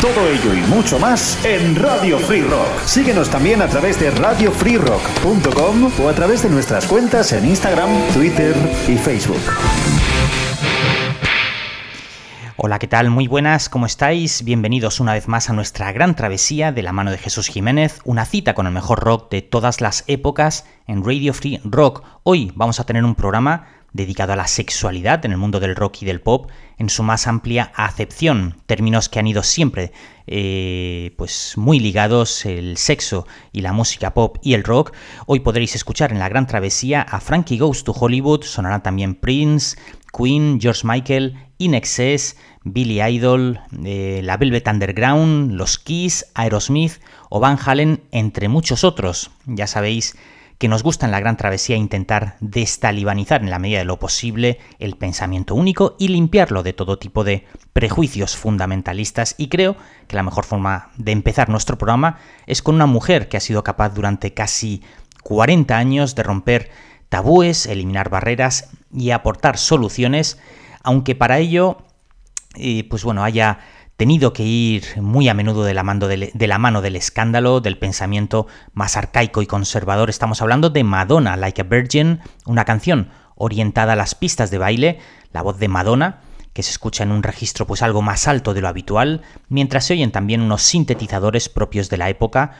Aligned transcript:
Todo 0.00 0.26
ello 0.26 0.54
y 0.54 0.60
mucho 0.70 0.98
más 0.98 1.44
en 1.44 1.76
Radio 1.76 2.18
Free 2.18 2.40
Rock. 2.40 2.86
Síguenos 2.86 3.28
también 3.28 3.60
a 3.60 3.68
través 3.68 4.00
de 4.00 4.10
radiofreerock.com 4.10 5.92
o 6.02 6.08
a 6.08 6.14
través 6.14 6.42
de 6.42 6.48
nuestras 6.48 6.86
cuentas 6.86 7.34
en 7.34 7.44
Instagram, 7.44 7.90
Twitter 8.14 8.56
y 8.88 8.96
Facebook. 8.96 9.42
Hola, 12.56 12.78
¿qué 12.78 12.86
tal? 12.86 13.10
Muy 13.10 13.26
buenas, 13.26 13.68
¿cómo 13.68 13.84
estáis? 13.84 14.42
Bienvenidos 14.42 15.00
una 15.00 15.12
vez 15.12 15.28
más 15.28 15.50
a 15.50 15.52
nuestra 15.52 15.92
gran 15.92 16.14
travesía 16.14 16.72
de 16.72 16.82
la 16.82 16.92
mano 16.92 17.10
de 17.10 17.18
Jesús 17.18 17.48
Jiménez, 17.48 18.00
una 18.04 18.24
cita 18.24 18.54
con 18.54 18.66
el 18.66 18.72
mejor 18.72 19.00
rock 19.00 19.30
de 19.30 19.42
todas 19.42 19.82
las 19.82 20.04
épocas 20.06 20.66
en 20.86 21.04
Radio 21.04 21.34
Free 21.34 21.60
Rock. 21.64 22.04
Hoy 22.22 22.52
vamos 22.54 22.80
a 22.80 22.84
tener 22.84 23.04
un 23.04 23.14
programa 23.14 23.66
dedicado 23.92 24.32
a 24.32 24.36
la 24.36 24.46
sexualidad 24.46 25.24
en 25.24 25.32
el 25.32 25.38
mundo 25.38 25.60
del 25.60 25.76
rock 25.76 26.02
y 26.02 26.06
del 26.06 26.20
pop 26.20 26.50
en 26.78 26.88
su 26.88 27.02
más 27.02 27.26
amplia 27.26 27.72
acepción, 27.74 28.56
términos 28.66 29.08
que 29.08 29.18
han 29.18 29.26
ido 29.26 29.42
siempre 29.42 29.92
eh, 30.26 31.12
pues 31.18 31.54
muy 31.56 31.80
ligados 31.80 32.46
el 32.46 32.76
sexo 32.76 33.26
y 33.52 33.62
la 33.62 33.72
música 33.72 34.14
pop 34.14 34.38
y 34.42 34.54
el 34.54 34.64
rock. 34.64 34.92
Hoy 35.26 35.40
podréis 35.40 35.74
escuchar 35.74 36.12
en 36.12 36.18
la 36.18 36.28
gran 36.28 36.46
travesía 36.46 37.02
a 37.02 37.20
Frankie 37.20 37.58
Goes 37.58 37.84
to 37.84 37.92
Hollywood, 37.92 38.44
sonará 38.44 38.82
también 38.82 39.14
Prince, 39.14 39.76
Queen, 40.16 40.60
George 40.60 40.82
Michael, 40.84 41.36
In 41.58 41.74
Excess, 41.74 42.36
Billy 42.64 43.02
Idol, 43.02 43.60
eh, 43.84 44.20
la 44.22 44.36
Velvet 44.36 44.66
Underground, 44.68 45.52
los 45.52 45.78
Kiss, 45.78 46.26
Aerosmith 46.34 47.00
o 47.28 47.40
Van 47.40 47.58
Halen, 47.64 48.02
entre 48.10 48.48
muchos 48.48 48.84
otros. 48.84 49.30
Ya 49.46 49.66
sabéis 49.66 50.16
que 50.60 50.68
nos 50.68 50.82
gusta 50.82 51.06
en 51.06 51.12
la 51.12 51.20
gran 51.20 51.38
travesía 51.38 51.76
intentar 51.76 52.36
destalibanizar 52.40 53.40
en 53.40 53.48
la 53.48 53.58
medida 53.58 53.78
de 53.78 53.86
lo 53.86 53.98
posible 53.98 54.58
el 54.78 54.94
pensamiento 54.98 55.54
único 55.54 55.96
y 55.98 56.08
limpiarlo 56.08 56.62
de 56.62 56.74
todo 56.74 56.98
tipo 56.98 57.24
de 57.24 57.46
prejuicios 57.72 58.36
fundamentalistas. 58.36 59.34
Y 59.38 59.48
creo 59.48 59.76
que 60.06 60.16
la 60.16 60.22
mejor 60.22 60.44
forma 60.44 60.90
de 60.98 61.12
empezar 61.12 61.48
nuestro 61.48 61.78
programa 61.78 62.18
es 62.46 62.60
con 62.60 62.74
una 62.74 62.84
mujer 62.84 63.30
que 63.30 63.38
ha 63.38 63.40
sido 63.40 63.64
capaz 63.64 63.94
durante 63.94 64.34
casi 64.34 64.82
40 65.22 65.78
años 65.78 66.14
de 66.14 66.24
romper 66.24 66.70
tabúes, 67.08 67.64
eliminar 67.64 68.10
barreras 68.10 68.68
y 68.92 69.12
aportar 69.12 69.56
soluciones, 69.56 70.38
aunque 70.82 71.14
para 71.14 71.38
ello 71.38 71.78
eh, 72.56 72.84
pues 72.90 73.04
bueno, 73.04 73.22
haya 73.22 73.60
tenido 74.00 74.32
que 74.32 74.44
ir 74.44 74.82
muy 74.96 75.28
a 75.28 75.34
menudo 75.34 75.62
de 75.62 75.74
la, 75.74 75.82
mano 75.82 76.08
del, 76.08 76.96
escándalo, 76.96 77.60
del 77.60 77.76
pensamiento 77.76 78.46
más 78.72 78.96
arcaico 78.96 79.42
y 79.42 79.46
conservador. 79.46 80.08
Estamos 80.08 80.40
hablando 80.40 80.70
de 80.70 80.84
Madonna, 80.84 81.36
Like 81.36 81.60
a 81.60 81.64
Virgin, 81.64 82.20
una 82.46 82.64
canción 82.64 83.10
orientada 83.34 83.92
a 83.92 83.96
las 83.96 84.14
pistas 84.14 84.50
de 84.50 84.56
baile, 84.56 85.00
la 85.34 85.42
voz 85.42 85.58
de 85.58 85.68
Madonna, 85.68 86.20
que 86.54 86.62
se 86.62 86.70
escucha 86.70 87.04
en 87.04 87.12
un 87.12 87.22
registro 87.22 87.66
pues 87.66 87.82
algo 87.82 88.00
más 88.00 88.26
alto 88.26 88.54
de 88.54 88.62
lo 88.62 88.68
habitual, 88.68 89.20
mientras 89.50 89.84
se 89.84 89.92
oyen 89.92 90.12
también 90.12 90.40
unos 90.40 90.62
sintetizadores 90.62 91.50
propios 91.50 91.90
de 91.90 91.98
la 91.98 92.08
época, 92.08 92.52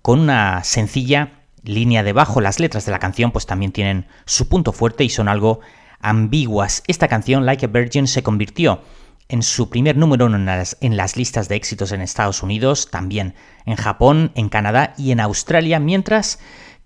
con 0.00 0.18
una 0.18 0.64
sencilla 0.64 1.42
línea 1.62 2.04
de 2.04 2.14
bajo. 2.14 2.40
Las 2.40 2.58
letras 2.58 2.86
de 2.86 2.92
la 2.92 3.00
canción 3.00 3.32
pues 3.32 3.44
también 3.44 3.72
tienen 3.72 4.06
su 4.24 4.48
punto 4.48 4.72
fuerte 4.72 5.04
y 5.04 5.10
son 5.10 5.28
algo 5.28 5.60
ambiguas. 6.00 6.82
Esta 6.86 7.06
canción, 7.06 7.44
Like 7.44 7.66
a 7.66 7.68
Virgin, 7.68 8.06
se 8.06 8.22
convirtió 8.22 8.80
en 9.28 9.42
su 9.42 9.70
primer 9.70 9.96
número 9.96 10.26
en 10.26 10.46
las, 10.46 10.76
en 10.80 10.96
las, 10.96 11.16
listas 11.16 11.48
de 11.48 11.56
éxitos 11.56 11.92
en 11.92 12.00
Estados 12.00 12.42
Unidos, 12.42 12.88
también 12.90 13.34
en 13.64 13.76
Japón, 13.76 14.32
en 14.34 14.48
Canadá 14.48 14.94
y 14.96 15.10
en 15.10 15.20
Australia, 15.20 15.80
mientras 15.80 16.38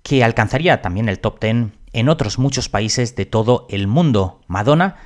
que 0.03 0.25
alcanzaría 0.25 0.81
también 0.81 1.09
el 1.09 1.21
top 1.21 1.41
10 1.41 1.73
en 1.93 2.09
otros 2.09 2.39
muchos 2.39 2.69
países 2.69 3.17
de 3.17 3.27
todo 3.27 3.67
el 3.69 3.87
mundo. 3.87 4.41
Madonna 4.47 4.97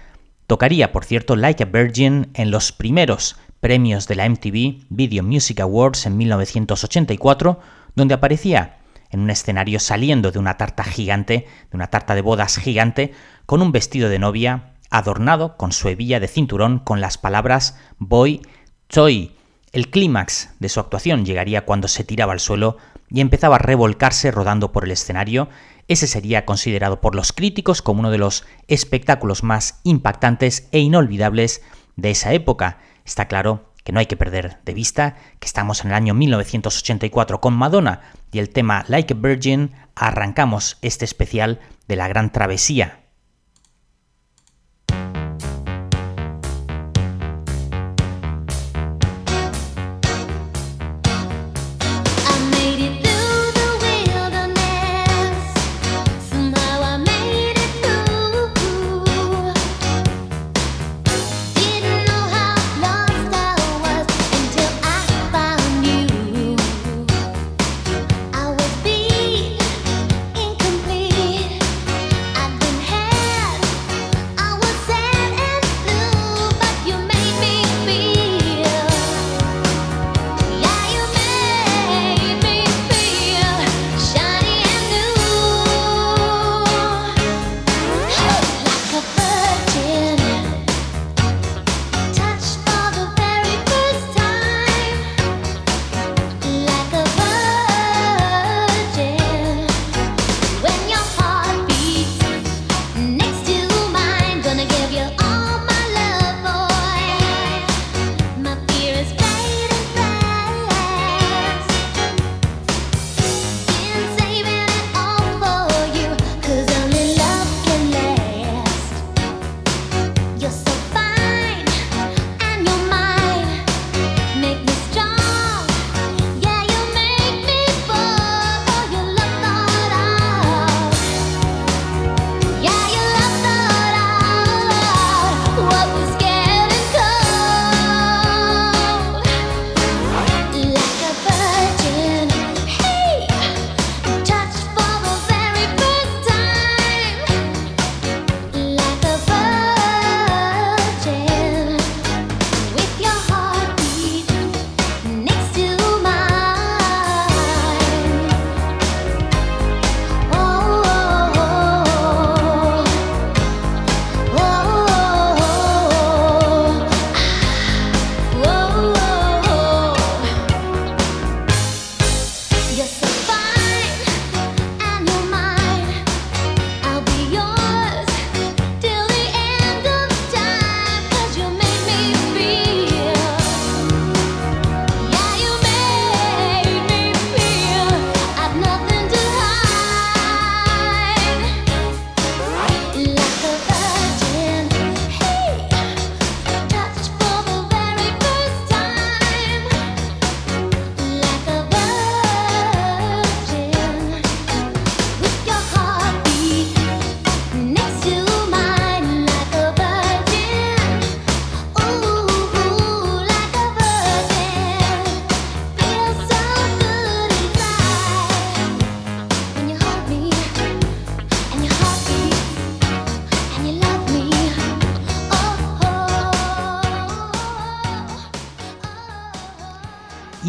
tocaría, 0.47 0.93
por 0.93 1.05
cierto, 1.05 1.37
Like 1.37 1.63
a 1.63 1.67
Virgin 1.67 2.31
en 2.35 2.51
los 2.51 2.73
primeros 2.73 3.37
premios 3.61 4.07
de 4.07 4.15
la 4.15 4.29
MTV 4.29 4.85
Video 4.91 5.25
Music 5.25 5.61
Awards 5.61 6.07
en 6.07 6.17
1984, 6.17 7.59
donde 7.95 8.15
aparecía 8.15 8.79
en 9.11 9.21
un 9.21 9.31
escenario 9.31 9.81
saliendo 9.81 10.31
de 10.33 10.39
una 10.39 10.57
tarta 10.57 10.85
gigante, 10.85 11.47
de 11.71 11.77
una 11.77 11.87
tarta 11.87 12.15
de 12.15 12.21
bodas 12.21 12.59
gigante, 12.59 13.13
con 13.47 13.63
un 13.63 13.73
vestido 13.73 14.09
de 14.09 14.19
novia 14.19 14.74
adornado 14.95 15.57
con 15.57 15.73
su 15.73 15.89
hebilla 15.89 16.21
de 16.21 16.29
cinturón 16.29 16.79
con 16.79 17.01
las 17.01 17.19
palabras 17.19 17.77
Boy 17.99 18.43
Toy. 18.87 19.35
El 19.73 19.91
clímax 19.91 20.51
de 20.61 20.69
su 20.69 20.79
actuación 20.79 21.25
llegaría 21.25 21.65
cuando 21.65 21.89
se 21.89 22.05
tiraba 22.05 22.33
al 22.33 22.39
suelo 22.39 22.77
y 23.11 23.21
empezaba 23.21 23.57
a 23.57 23.59
revolcarse 23.59 24.31
rodando 24.31 24.71
por 24.71 24.85
el 24.85 24.93
escenario. 24.93 25.49
Ese 25.89 26.07
sería 26.07 26.45
considerado 26.45 27.01
por 27.01 27.17
los 27.17 27.33
críticos 27.33 27.83
como 27.83 28.01
uno 28.01 28.13
de 28.13 28.19
los 28.19 28.47
espectáculos 28.69 29.43
más 29.43 29.81
impactantes 29.83 30.69
e 30.71 30.79
inolvidables 30.79 31.63
de 31.97 32.13
esa 32.13 32.33
época. 32.33 32.79
Está 33.05 33.27
claro 33.27 33.73
que 33.83 33.91
no 33.91 33.99
hay 33.99 34.07
que 34.07 34.17
perder 34.17 34.59
de 34.65 34.75
vista 34.75 35.17
que 35.41 35.47
estamos 35.47 35.81
en 35.81 35.89
el 35.89 35.95
año 35.95 36.15
1984 36.15 37.41
con 37.41 37.55
Madonna 37.55 38.01
y 38.31 38.39
el 38.39 38.51
tema 38.51 38.85
Like 38.87 39.15
a 39.15 39.17
Virgin 39.17 39.73
arrancamos 39.97 40.79
este 40.83 41.05
especial 41.05 41.59
de 41.89 41.97
la 41.97 42.07
gran 42.07 42.31
travesía 42.31 43.04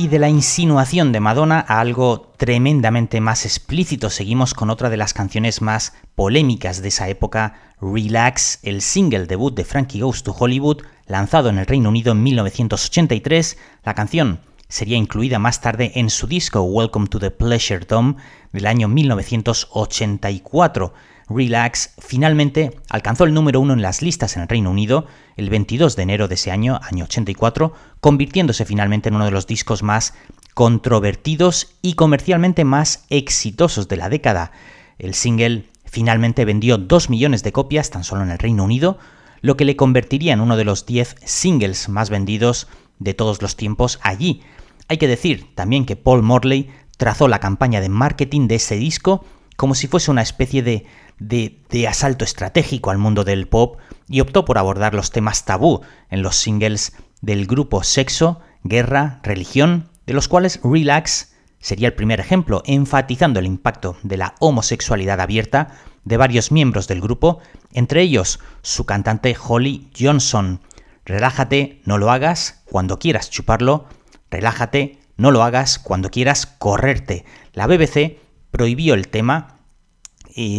y 0.06 0.08
de 0.08 0.20
la 0.20 0.30
insinuación 0.30 1.12
de 1.12 1.20
Madonna 1.20 1.66
a 1.68 1.80
algo 1.80 2.32
tremendamente 2.38 3.20
más 3.22 3.44
explícito, 3.44 4.12
seguimos 4.12 4.54
con 4.54 4.70
otra 4.70 4.92
de 4.92 4.98
las 4.98 5.16
canciones 5.16 5.64
más 5.64 5.94
polémicas 6.14 6.84
de 6.84 6.90
esa 6.90 7.10
época, 7.10 7.56
Relax, 7.82 8.60
el 8.62 8.84
single 8.84 9.26
debut 9.26 9.56
de 9.56 9.66
Frankie 9.66 10.02
Goes 10.02 10.22
to 10.22 10.36
Hollywood, 10.38 10.84
lanzado 11.08 11.50
en 11.50 11.58
el 11.58 11.66
Reino 11.66 11.90
Unido 11.90 12.12
en 12.12 12.22
1983. 12.22 13.58
La 13.84 13.96
canción 13.96 14.42
sería 14.68 14.96
incluida 14.96 15.40
más 15.40 15.60
tarde 15.60 15.92
en 15.96 16.12
su 16.12 16.28
disco 16.28 16.62
Welcome 16.62 17.08
to 17.08 17.18
the 17.18 17.32
Pleasure 17.32 17.84
Dome 17.84 18.14
del 18.52 18.68
año 18.68 18.88
1984. 18.88 20.94
Relax 21.28 21.94
finalmente 21.98 22.80
alcanzó 22.90 23.24
el 23.24 23.34
número 23.34 23.60
uno 23.60 23.74
en 23.74 23.82
las 23.82 24.02
listas 24.02 24.36
en 24.36 24.44
el 24.44 24.48
Reino 24.48 24.70
Unido 24.70 25.08
el 25.38 25.50
22 25.50 25.96
de 25.96 26.04
enero 26.04 26.28
de 26.28 26.36
ese 26.36 26.52
año, 26.52 26.80
año 26.84 27.06
84, 27.06 27.74
convirtiéndose 28.00 28.66
finalmente 28.66 29.10
en 29.10 29.16
uno 29.16 29.26
de 29.26 29.32
los 29.32 29.48
discos 29.48 29.82
más 29.82 30.14
controvertidos 30.54 31.76
y 31.82 31.94
comercialmente 31.94 32.64
más 32.64 33.06
exitosos 33.10 33.88
de 33.88 33.98
la 33.98 34.10
década. 34.10 34.52
El 35.00 35.14
single 35.16 35.70
finalmente 35.84 36.46
vendió 36.46 36.78
2 36.78 37.10
millones 37.10 37.44
de 37.44 37.52
copias 37.52 37.90
tan 37.90 38.04
solo 38.04 38.24
en 38.24 38.32
el 38.32 38.40
Reino 38.40 38.64
Unido, 38.64 38.98
lo 39.42 39.58
que 39.58 39.66
le 39.66 39.76
convertiría 39.76 40.34
en 40.34 40.42
uno 40.42 40.58
de 40.58 40.64
los 40.64 40.86
10 40.86 41.16
singles 41.24 41.90
más 41.90 42.10
vendidos 42.10 42.68
de 43.00 43.14
todos 43.14 43.42
los 43.42 43.56
tiempos 43.56 44.00
allí. 44.02 44.42
Hay 44.88 44.98
que 44.98 45.08
decir 45.08 45.54
también 45.56 45.86
que 45.86 45.96
Paul 45.96 46.22
Morley 46.22 46.70
trazó 46.98 47.28
la 47.28 47.40
campaña 47.40 47.82
de 47.82 47.90
marketing 47.90 48.48
de 48.48 48.56
ese 48.56 48.76
disco 48.76 49.26
como 49.56 49.76
si 49.76 49.88
fuese 49.88 50.12
una 50.12 50.22
especie 50.22 50.62
de 50.62 51.88
asalto 51.88 52.26
estratégico 52.26 52.92
al 52.92 52.98
mundo 52.98 53.24
del 53.24 53.48
pop 53.48 53.78
y 54.08 54.22
optó 54.22 54.46
por 54.46 54.58
abordar 54.58 54.94
los 54.94 55.12
temas 55.12 55.46
tabú 55.46 55.82
en 56.10 56.22
los 56.22 56.36
singles 56.36 56.96
del 57.22 57.48
grupo 57.48 57.84
Sexo, 57.84 58.42
Guerra, 58.64 59.20
Religión, 59.24 59.90
de 60.06 60.14
los 60.14 60.28
cuales 60.28 60.60
Relax 60.64 61.34
sería 61.60 61.88
el 61.88 61.94
primer 61.96 62.20
ejemplo, 62.20 62.62
enfatizando 62.66 63.40
el 63.40 63.48
impacto 63.48 63.98
de 64.04 64.18
la 64.18 64.36
homosexualidad 64.40 65.20
abierta 65.20 65.70
de 66.04 66.18
varios 66.18 66.52
miembros 66.52 66.88
del 66.88 67.02
grupo, 67.02 67.40
entre 67.74 68.02
ellos 68.04 68.40
su 68.62 68.86
cantante 68.86 69.36
Holly 69.42 69.90
Johnson. 70.00 70.62
Relájate, 71.06 71.82
no 71.86 71.98
lo 71.98 72.12
hagas 72.12 72.62
cuando 72.66 73.00
quieras 73.00 73.32
chuparlo, 73.32 73.88
relájate, 74.30 75.00
no 75.18 75.32
lo 75.32 75.42
hagas 75.42 75.80
cuando 75.80 76.12
quieras 76.12 76.46
correrte. 76.46 77.26
La 77.54 77.66
BBC 77.66 78.20
prohibió 78.56 78.94
el 78.94 79.10
tema 79.10 79.58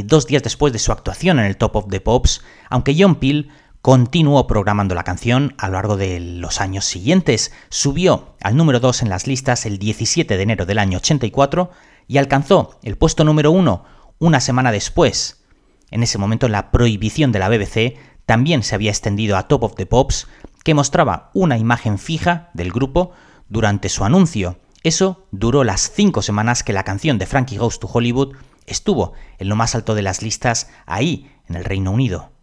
dos 0.04 0.26
días 0.26 0.42
después 0.42 0.70
de 0.70 0.78
su 0.78 0.92
actuación 0.92 1.38
en 1.38 1.46
el 1.46 1.56
Top 1.56 1.76
of 1.76 1.86
the 1.88 2.02
Pops, 2.02 2.42
aunque 2.68 2.94
John 2.98 3.14
Peel 3.14 3.48
continuó 3.80 4.46
programando 4.46 4.94
la 4.94 5.02
canción 5.02 5.54
a 5.56 5.68
lo 5.68 5.74
largo 5.74 5.96
de 5.96 6.20
los 6.20 6.60
años 6.60 6.84
siguientes. 6.84 7.54
Subió 7.70 8.36
al 8.42 8.54
número 8.54 8.80
2 8.80 9.00
en 9.00 9.08
las 9.08 9.26
listas 9.26 9.64
el 9.64 9.78
17 9.78 10.36
de 10.36 10.42
enero 10.42 10.66
del 10.66 10.78
año 10.78 10.98
84 10.98 11.70
y 12.06 12.18
alcanzó 12.18 12.78
el 12.82 12.98
puesto 12.98 13.24
número 13.24 13.50
1 13.50 13.84
una 14.18 14.40
semana 14.40 14.72
después. 14.72 15.42
En 15.90 16.02
ese 16.02 16.18
momento 16.18 16.48
la 16.48 16.70
prohibición 16.70 17.32
de 17.32 17.38
la 17.38 17.48
BBC 17.48 17.96
también 18.26 18.62
se 18.62 18.74
había 18.74 18.90
extendido 18.90 19.38
a 19.38 19.48
Top 19.48 19.62
of 19.62 19.74
the 19.74 19.86
Pops, 19.86 20.26
que 20.64 20.74
mostraba 20.74 21.30
una 21.32 21.56
imagen 21.56 21.98
fija 21.98 22.50
del 22.52 22.72
grupo 22.72 23.12
durante 23.48 23.88
su 23.88 24.04
anuncio. 24.04 24.58
Eso 24.82 25.26
duró 25.32 25.64
las 25.64 25.90
cinco 25.92 26.22
semanas 26.22 26.62
que 26.62 26.72
la 26.72 26.84
canción 26.84 27.18
de 27.18 27.26
Frankie 27.26 27.58
Goes 27.58 27.80
to 27.80 27.88
Hollywood 27.92 28.36
estuvo 28.66 29.12
en 29.38 29.48
lo 29.48 29.56
más 29.56 29.74
alto 29.74 29.94
de 29.94 30.02
las 30.02 30.22
listas 30.22 30.68
ahí, 30.86 31.30
en 31.48 31.56
el 31.56 31.64
Reino 31.64 31.90
Unido. 31.90 32.35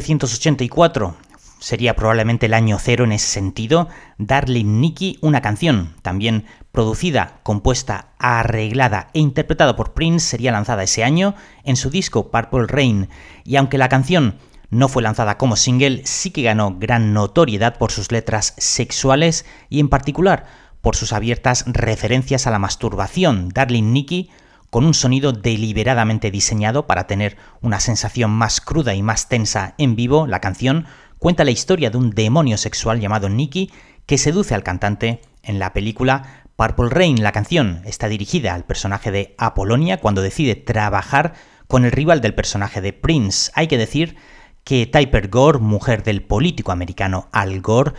1984 0.00 1.14
sería 1.62 1.94
probablemente 1.94 2.46
el 2.46 2.54
año 2.54 2.78
cero 2.80 3.04
en 3.04 3.12
ese 3.12 3.28
sentido. 3.28 3.88
Darling 4.18 4.80
Nikki, 4.80 5.18
una 5.20 5.40
canción 5.40 5.94
también 6.02 6.44
producida, 6.72 7.38
compuesta, 7.44 8.08
arreglada 8.18 9.10
e 9.14 9.20
interpretada 9.20 9.76
por 9.76 9.92
Prince, 9.92 10.26
sería 10.26 10.52
lanzada 10.52 10.82
ese 10.82 11.04
año 11.04 11.34
en 11.62 11.76
su 11.76 11.88
disco 11.88 12.30
Purple 12.30 12.66
Rain. 12.66 13.08
Y 13.44 13.56
aunque 13.56 13.78
la 13.78 13.88
canción 13.88 14.38
no 14.70 14.88
fue 14.88 15.02
lanzada 15.02 15.38
como 15.38 15.56
single, 15.56 16.02
sí 16.04 16.30
que 16.30 16.42
ganó 16.42 16.76
gran 16.78 17.12
notoriedad 17.12 17.78
por 17.78 17.92
sus 17.92 18.10
letras 18.10 18.54
sexuales 18.56 19.46
y 19.68 19.78
en 19.80 19.88
particular 19.88 20.46
por 20.80 20.96
sus 20.96 21.12
abiertas 21.12 21.64
referencias 21.68 22.46
a 22.46 22.50
la 22.50 22.58
masturbación. 22.58 23.50
Darling 23.50 23.92
Nikki 23.92 24.30
con 24.72 24.86
un 24.86 24.94
sonido 24.94 25.32
deliberadamente 25.32 26.30
diseñado 26.30 26.86
para 26.86 27.06
tener 27.06 27.36
una 27.60 27.78
sensación 27.78 28.30
más 28.30 28.62
cruda 28.62 28.94
y 28.94 29.02
más 29.02 29.28
tensa 29.28 29.74
en 29.76 29.96
vivo, 29.96 30.26
la 30.26 30.40
canción 30.40 30.86
cuenta 31.18 31.44
la 31.44 31.50
historia 31.50 31.90
de 31.90 31.98
un 31.98 32.08
demonio 32.08 32.56
sexual 32.56 32.98
llamado 32.98 33.28
Nicky 33.28 33.70
que 34.06 34.16
seduce 34.16 34.54
al 34.54 34.62
cantante 34.62 35.20
en 35.42 35.58
la 35.58 35.74
película 35.74 36.46
Purple 36.56 36.88
Rain. 36.88 37.22
La 37.22 37.32
canción 37.32 37.82
está 37.84 38.08
dirigida 38.08 38.54
al 38.54 38.64
personaje 38.64 39.10
de 39.10 39.34
Apolonia 39.36 40.00
cuando 40.00 40.22
decide 40.22 40.56
trabajar 40.56 41.34
con 41.68 41.84
el 41.84 41.92
rival 41.92 42.22
del 42.22 42.34
personaje 42.34 42.80
de 42.80 42.94
Prince. 42.94 43.52
Hay 43.54 43.66
que 43.66 43.76
decir 43.76 44.16
que 44.64 44.86
Typer 44.86 45.28
Gore, 45.28 45.58
mujer 45.58 46.02
del 46.02 46.22
político 46.22 46.72
americano 46.72 47.28
Al 47.32 47.60
Gore, 47.60 47.92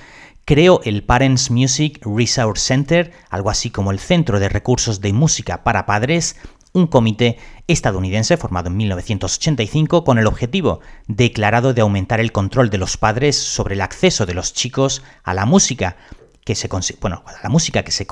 creó 0.46 0.82
el 0.86 1.04
Parents 1.04 1.52
Music 1.52 2.02
Resource 2.04 2.66
Center, 2.66 3.12
algo 3.30 3.52
así 3.52 3.70
como 3.70 3.92
el 3.92 4.00
Centro 4.00 4.40
de 4.40 4.50
Recursos 4.50 5.02
de 5.02 5.14
Música 5.14 5.64
para 5.64 5.86
Padres, 5.86 6.36
un 6.74 6.88
comité 6.88 7.38
estadounidense 7.68 8.36
formado 8.36 8.68
en 8.68 8.78
1985 8.78 10.04
con 10.04 10.18
el 10.18 10.28
objetivo 10.28 10.82
declarado 11.08 11.74
de 11.74 11.82
aumentar 11.82 12.20
el 12.20 12.32
control 12.32 12.70
de 12.70 12.80
los 12.80 12.98
padres 12.98 13.38
sobre 13.38 13.76
el 13.76 13.82
acceso 13.82 14.26
de 14.26 14.34
los 14.34 14.54
chicos 14.54 15.04
a 15.24 15.34
la 15.34 15.46
música 15.46 15.96
que 16.44 16.56
se 16.56 16.68
bueno, 17.00 17.24
la 17.42 17.50
música 17.50 17.84
que 17.84 17.92
se, 17.92 18.06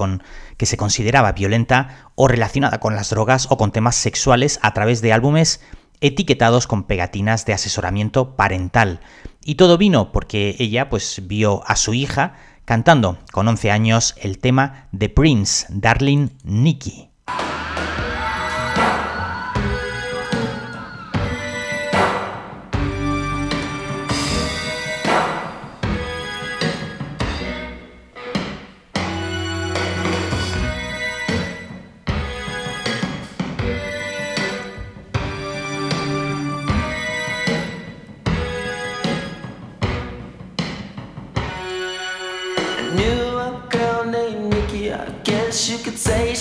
que 0.57 0.65
se 0.65 0.77
consideraba 0.77 1.33
violenta 1.33 2.11
o 2.15 2.27
relacionada 2.27 2.79
con 2.79 2.95
las 2.95 3.09
drogas 3.09 3.47
o 3.49 3.57
con 3.57 3.71
temas 3.71 3.95
sexuales 3.95 4.59
a 4.61 4.73
través 4.73 5.01
de 5.01 5.11
álbumes 5.11 5.61
etiquetados 5.99 6.65
con 6.65 6.83
pegatinas 6.83 7.45
de 7.45 7.53
asesoramiento 7.53 8.35
parental. 8.35 9.01
Y 9.43 9.55
todo 9.55 9.77
vino 9.77 10.11
porque 10.11 10.55
ella 10.59 10.89
pues 10.89 11.21
vio 11.27 11.63
a 11.65 11.75
su 11.75 11.93
hija 11.93 12.35
cantando 12.65 13.17
con 13.31 13.47
11 13.47 13.71
años 13.71 14.15
el 14.21 14.37
tema 14.37 14.87
de 14.91 15.09
Prince, 15.09 15.67
Darling 15.69 16.29
Nikki. 16.43 17.09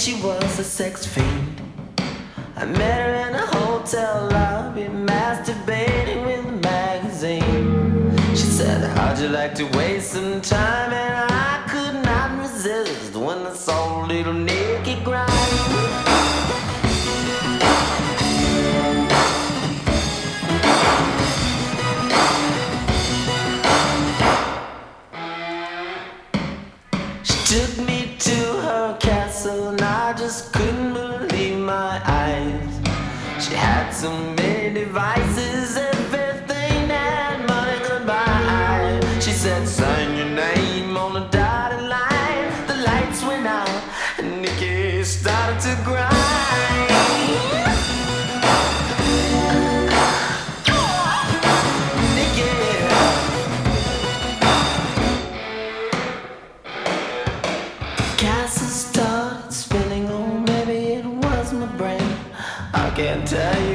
She 0.00 0.14
was 0.22 0.58
a 0.58 0.64
sex 0.64 1.04
fiend. 1.04 1.60
I 2.56 2.64
met 2.64 3.00
her 3.06 3.28
in 3.28 3.34
a 3.34 3.46
hotel 3.58 4.30
lobby, 4.32 4.84
masturbating 4.84 6.24
with 6.24 6.46
a 6.46 6.52
magazine. 6.52 8.16
She 8.30 8.46
said, 8.58 8.82
How'd 8.96 9.18
you 9.18 9.28
like 9.28 9.54
to 9.56 9.64
waste 9.76 10.12
some 10.12 10.40
time? 10.40 10.89
I 63.32 63.69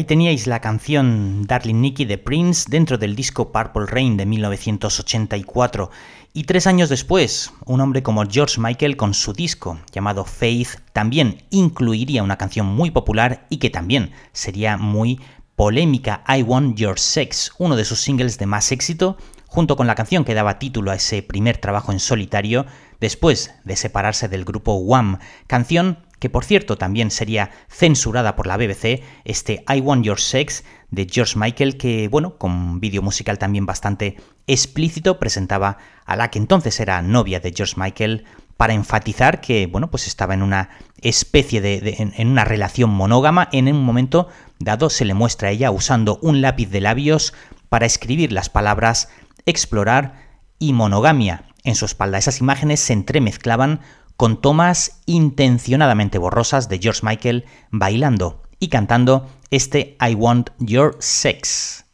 Ahí 0.00 0.04
teníais 0.04 0.46
la 0.46 0.62
canción 0.62 1.42
Darling 1.46 1.82
Nikki 1.82 2.06
de 2.06 2.16
Prince 2.16 2.70
dentro 2.70 2.96
del 2.96 3.14
disco 3.14 3.52
Purple 3.52 3.84
Rain 3.84 4.16
de 4.16 4.24
1984. 4.24 5.90
Y 6.32 6.44
tres 6.44 6.66
años 6.66 6.88
después, 6.88 7.52
un 7.66 7.82
hombre 7.82 8.02
como 8.02 8.24
George 8.24 8.58
Michael 8.58 8.96
con 8.96 9.12
su 9.12 9.34
disco 9.34 9.78
llamado 9.92 10.24
Faith 10.24 10.80
también 10.94 11.42
incluiría 11.50 12.22
una 12.22 12.38
canción 12.38 12.64
muy 12.64 12.90
popular 12.90 13.46
y 13.50 13.58
que 13.58 13.68
también 13.68 14.12
sería 14.32 14.78
muy 14.78 15.20
polémica, 15.54 16.24
I 16.26 16.44
Want 16.44 16.78
Your 16.78 16.98
Sex, 16.98 17.52
uno 17.58 17.76
de 17.76 17.84
sus 17.84 18.00
singles 18.00 18.38
de 18.38 18.46
más 18.46 18.72
éxito, 18.72 19.18
junto 19.48 19.76
con 19.76 19.86
la 19.86 19.96
canción 19.96 20.24
que 20.24 20.32
daba 20.32 20.58
título 20.58 20.92
a 20.92 20.94
ese 20.94 21.22
primer 21.22 21.58
trabajo 21.58 21.92
en 21.92 22.00
solitario 22.00 22.64
después 23.00 23.52
de 23.64 23.76
separarse 23.76 24.28
del 24.28 24.46
grupo 24.46 24.76
Wham, 24.76 25.18
canción 25.46 25.98
que 26.20 26.30
por 26.30 26.44
cierto 26.44 26.76
también 26.76 27.10
sería 27.10 27.50
censurada 27.68 28.36
por 28.36 28.46
la 28.46 28.56
BBC, 28.56 29.02
este 29.24 29.64
I 29.68 29.80
Want 29.80 30.04
Your 30.04 30.20
Sex 30.20 30.62
de 30.90 31.08
George 31.10 31.38
Michael, 31.38 31.76
que 31.76 32.08
bueno, 32.08 32.36
con 32.36 32.78
vídeo 32.78 33.02
musical 33.02 33.38
también 33.38 33.66
bastante 33.66 34.16
explícito, 34.46 35.18
presentaba 35.18 35.78
a 36.04 36.16
la 36.16 36.30
que 36.30 36.38
entonces 36.38 36.78
era 36.78 37.02
novia 37.02 37.40
de 37.40 37.52
George 37.56 37.74
Michael 37.76 38.24
para 38.56 38.74
enfatizar 38.74 39.40
que 39.40 39.66
bueno, 39.66 39.90
pues 39.90 40.06
estaba 40.06 40.34
en 40.34 40.42
una 40.42 40.68
especie 41.00 41.62
de, 41.62 42.12
en, 42.14 42.28
una 42.28 42.44
relación 42.44 42.90
monógama, 42.90 43.48
en 43.52 43.68
un 43.68 43.82
momento 43.82 44.28
dado 44.58 44.90
se 44.90 45.06
le 45.06 45.14
muestra 45.14 45.48
a 45.48 45.52
ella 45.52 45.70
usando 45.70 46.18
un 46.20 46.42
lápiz 46.42 46.68
de 46.68 46.82
labios 46.82 47.32
para 47.70 47.86
escribir 47.86 48.32
las 48.32 48.50
palabras 48.50 49.08
explorar 49.46 50.28
y 50.58 50.74
monogamia. 50.74 51.44
En 51.64 51.74
su 51.74 51.86
espalda 51.86 52.18
esas 52.18 52.40
imágenes 52.40 52.80
se 52.80 52.92
entremezclaban 52.92 53.80
con 54.20 54.38
tomas 54.38 55.00
intencionadamente 55.06 56.18
borrosas 56.18 56.68
de 56.68 56.78
George 56.78 57.00
Michael 57.02 57.46
bailando 57.70 58.42
y 58.58 58.68
cantando 58.68 59.30
este 59.50 59.96
I 59.98 60.14
Want 60.14 60.50
Your 60.58 60.94
Sex. 60.98 61.86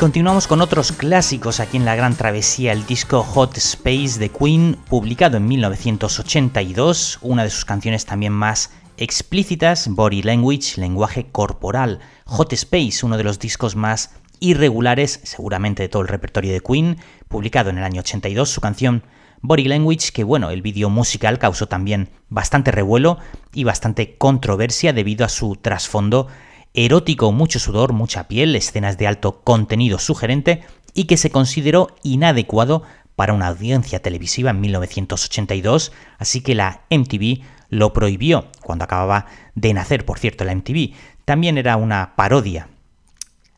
Continuamos 0.00 0.46
con 0.46 0.62
otros 0.62 0.92
clásicos 0.92 1.60
aquí 1.60 1.76
en 1.76 1.84
la 1.84 1.94
Gran 1.94 2.16
Travesía, 2.16 2.72
el 2.72 2.86
disco 2.86 3.22
Hot 3.22 3.58
Space 3.58 4.18
de 4.18 4.30
Queen, 4.30 4.78
publicado 4.88 5.36
en 5.36 5.46
1982, 5.46 7.18
una 7.20 7.44
de 7.44 7.50
sus 7.50 7.66
canciones 7.66 8.06
también 8.06 8.32
más 8.32 8.72
explícitas, 8.96 9.88
Body 9.88 10.22
Language, 10.22 10.80
lenguaje 10.80 11.26
corporal. 11.30 12.00
Hot 12.24 12.50
Space, 12.54 13.04
uno 13.04 13.18
de 13.18 13.24
los 13.24 13.38
discos 13.38 13.76
más 13.76 14.14
irregulares, 14.38 15.20
seguramente 15.22 15.82
de 15.82 15.90
todo 15.90 16.00
el 16.00 16.08
repertorio 16.08 16.54
de 16.54 16.62
Queen, 16.62 16.96
publicado 17.28 17.68
en 17.68 17.76
el 17.76 17.84
año 17.84 18.00
82, 18.00 18.48
su 18.48 18.62
canción 18.62 19.02
Body 19.42 19.64
Language, 19.64 20.12
que 20.14 20.24
bueno, 20.24 20.48
el 20.48 20.62
vídeo 20.62 20.88
musical 20.88 21.38
causó 21.38 21.68
también 21.68 22.08
bastante 22.30 22.70
revuelo 22.70 23.18
y 23.52 23.64
bastante 23.64 24.16
controversia 24.16 24.94
debido 24.94 25.26
a 25.26 25.28
su 25.28 25.56
trasfondo 25.56 26.26
erótico, 26.74 27.32
mucho 27.32 27.58
sudor, 27.58 27.92
mucha 27.92 28.28
piel, 28.28 28.54
escenas 28.56 28.98
de 28.98 29.06
alto 29.06 29.42
contenido 29.42 29.98
sugerente 29.98 30.62
y 30.94 31.04
que 31.04 31.16
se 31.16 31.30
consideró 31.30 31.88
inadecuado 32.02 32.82
para 33.16 33.32
una 33.32 33.48
audiencia 33.48 34.00
televisiva 34.00 34.50
en 34.50 34.60
1982, 34.60 35.92
así 36.18 36.40
que 36.40 36.54
la 36.54 36.82
MTV 36.90 37.42
lo 37.68 37.92
prohibió 37.92 38.48
cuando 38.62 38.84
acababa 38.84 39.26
de 39.54 39.74
nacer, 39.74 40.04
por 40.04 40.18
cierto, 40.18 40.44
la 40.44 40.54
MTV. 40.54 40.94
También 41.24 41.58
era 41.58 41.76
una 41.76 42.16
parodia 42.16 42.68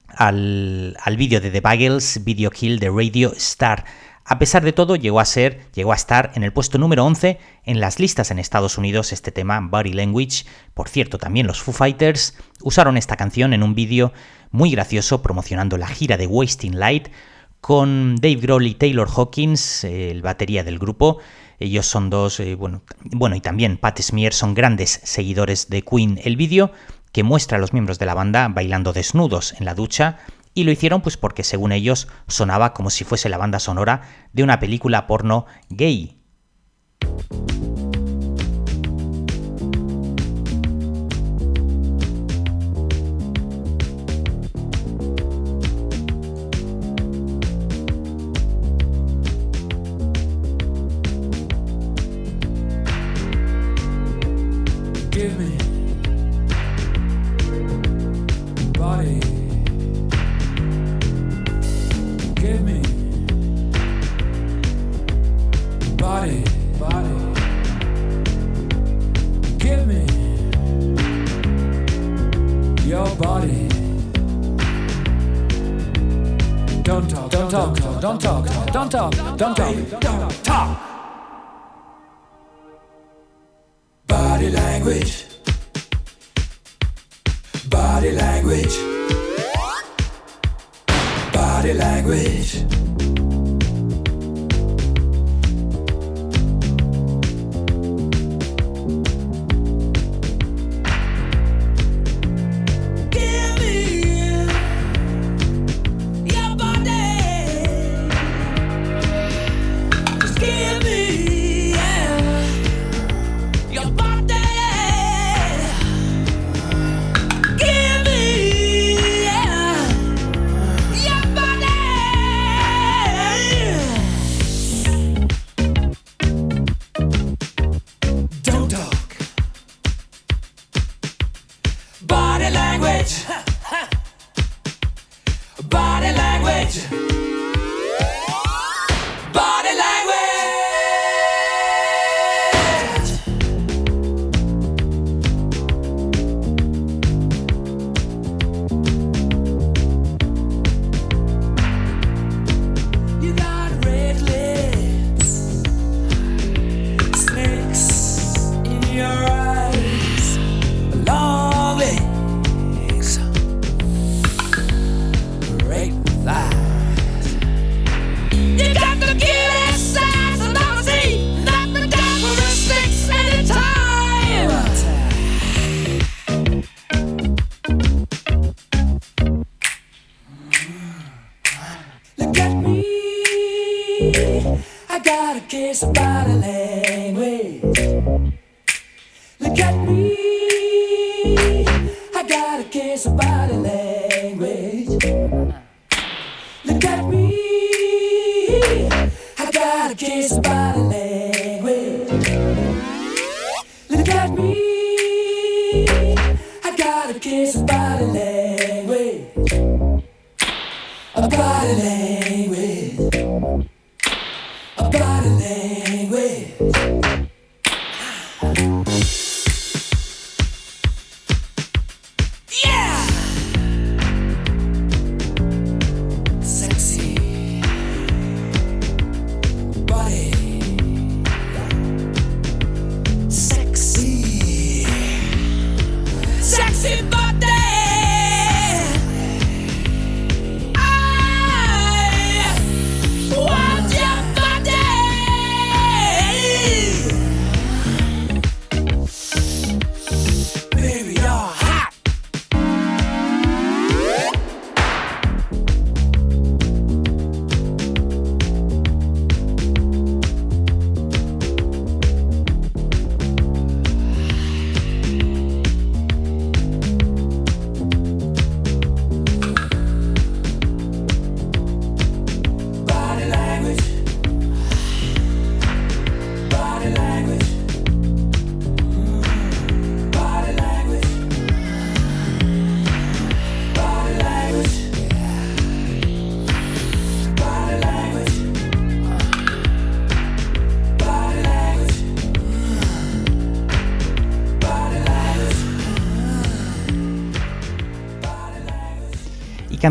al, 0.09 0.96
al 1.03 1.16
vídeo 1.16 1.40
de 1.40 1.51
The 1.51 1.61
Bagels, 1.61 2.25
Video 2.25 2.51
Kill 2.51 2.79
de 2.79 2.90
Radio 2.90 3.33
Star. 3.37 3.85
A 4.24 4.38
pesar 4.38 4.64
de 4.64 4.72
todo, 4.72 4.94
llegó 4.96 5.18
a 5.18 5.24
ser, 5.24 5.66
llegó 5.74 5.92
a 5.92 5.96
estar 5.96 6.30
en 6.35 6.44
el 6.44 6.52
puesto 6.52 6.78
número 6.78 7.04
11 7.04 7.38
en 7.64 7.80
las 7.80 7.98
listas 7.98 8.30
en 8.30 8.38
Estados 8.38 8.78
Unidos 8.78 9.12
este 9.12 9.32
tema 9.32 9.61
Body 9.61 9.92
Language. 9.92 10.44
Por 10.74 10.88
cierto, 10.88 11.18
también 11.18 11.46
los 11.46 11.61
Foo 11.61 11.74
Fighters 11.74 12.37
usaron 12.62 12.96
esta 12.96 13.16
canción 13.16 13.52
en 13.52 13.62
un 13.62 13.74
vídeo 13.74 14.12
muy 14.52 14.70
gracioso 14.70 15.22
promocionando 15.22 15.76
la 15.76 15.88
gira 15.88 16.16
de 16.16 16.28
Wasting 16.28 16.78
Light 16.78 17.08
con 17.61 18.16
Dave 18.16 18.37
Grohl 18.37 18.66
y 18.66 18.74
Taylor 18.74 19.08
Hawkins, 19.08 19.85
el 19.85 20.22
batería 20.22 20.62
del 20.62 20.78
grupo. 20.78 21.18
Ellos 21.58 21.87
son 21.87 22.11
dos, 22.11 22.38
eh, 22.40 22.54
bueno, 22.54 22.82
bueno, 23.04 23.37
y 23.37 23.40
también 23.40 23.76
Pat 23.76 24.00
Smear 24.00 24.32
son 24.32 24.54
grandes 24.54 25.00
seguidores 25.04 25.68
de 25.68 25.82
Queen. 25.82 26.20
El 26.22 26.37
vídeo 26.37 26.72
que 27.12 27.22
muestra 27.22 27.58
a 27.58 27.61
los 27.61 27.72
miembros 27.72 27.98
de 27.98 28.06
la 28.06 28.14
banda 28.14 28.48
bailando 28.48 28.92
desnudos 28.92 29.54
en 29.58 29.64
la 29.64 29.74
ducha 29.74 30.18
y 30.54 30.64
lo 30.64 30.70
hicieron 30.70 31.00
pues 31.00 31.16
porque 31.16 31.44
según 31.44 31.72
ellos 31.72 32.08
sonaba 32.28 32.72
como 32.74 32.90
si 32.90 33.04
fuese 33.04 33.28
la 33.28 33.38
banda 33.38 33.58
sonora 33.58 34.02
de 34.32 34.42
una 34.42 34.58
película 34.60 35.06
porno 35.06 35.46
gay. 35.70 36.18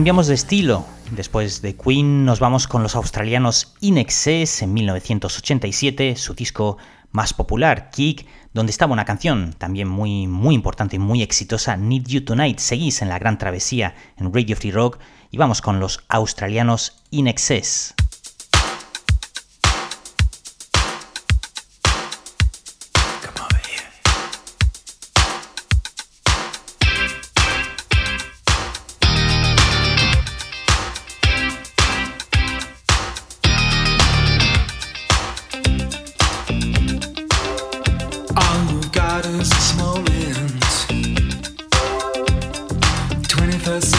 Cambiamos 0.02 0.26
de 0.26 0.34
estilo. 0.34 0.84
Después 1.12 1.62
de 1.62 1.76
Queen 1.76 2.26
nos 2.26 2.40
vamos 2.40 2.68
con 2.68 2.82
los 2.82 2.96
australianos 2.96 3.76
In 3.82 4.00
Excess 4.00 4.64
en 4.64 4.74
1987, 4.74 6.16
su 6.16 6.34
disco 6.34 6.80
más 7.12 7.36
popular, 7.36 7.92
Kick, 7.92 8.26
donde 8.52 8.72
estaba 8.72 8.94
una 8.94 9.06
canción 9.06 9.54
también 9.56 9.88
muy 9.88 10.26
muy 10.26 10.56
importante 10.56 10.96
y 10.96 11.00
muy 11.00 11.22
exitosa, 11.22 11.78
Need 11.78 12.08
You 12.08 12.26
Tonight. 12.26 12.58
Seguís 12.58 13.04
en 13.04 13.10
la 13.10 13.20
gran 13.20 13.38
travesía 13.38 13.94
en 14.18 14.34
Radio 14.34 14.56
Free 14.56 14.72
Rock 14.72 14.98
y 15.30 15.38
vamos 15.38 15.62
con 15.62 15.80
los 15.80 16.04
australianos 16.10 17.04
In 17.12 17.28
Excess. 17.28 17.94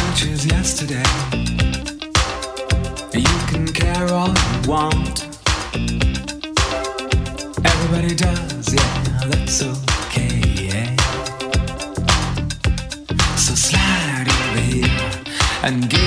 changes 0.03 0.47
yesterday. 0.47 1.03
You 3.12 3.38
can 3.49 3.67
care 3.69 4.09
all 4.12 4.29
you 4.29 4.71
want. 4.71 5.29
Everybody 7.65 8.15
does, 8.15 8.75
yeah, 8.75 9.29
that's 9.29 9.62
okay, 9.62 10.41
yeah. 10.69 10.97
So 13.37 13.55
slide 13.55 14.29
over 14.29 14.61
here 14.61 15.01
and 15.62 15.88
give 15.88 16.01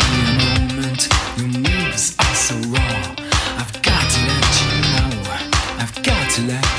me 0.00 0.18
a 0.24 0.34
moment. 0.44 1.08
Your 1.36 1.48
moves 1.48 2.16
are 2.18 2.34
so 2.34 2.56
raw. 2.70 3.14
I've 3.60 3.82
got 3.82 4.04
to 4.14 4.20
let 4.30 4.50
you 4.62 4.70
know, 4.92 5.10
I've 5.78 6.02
got 6.02 6.30
to 6.36 6.42
let 6.42 6.71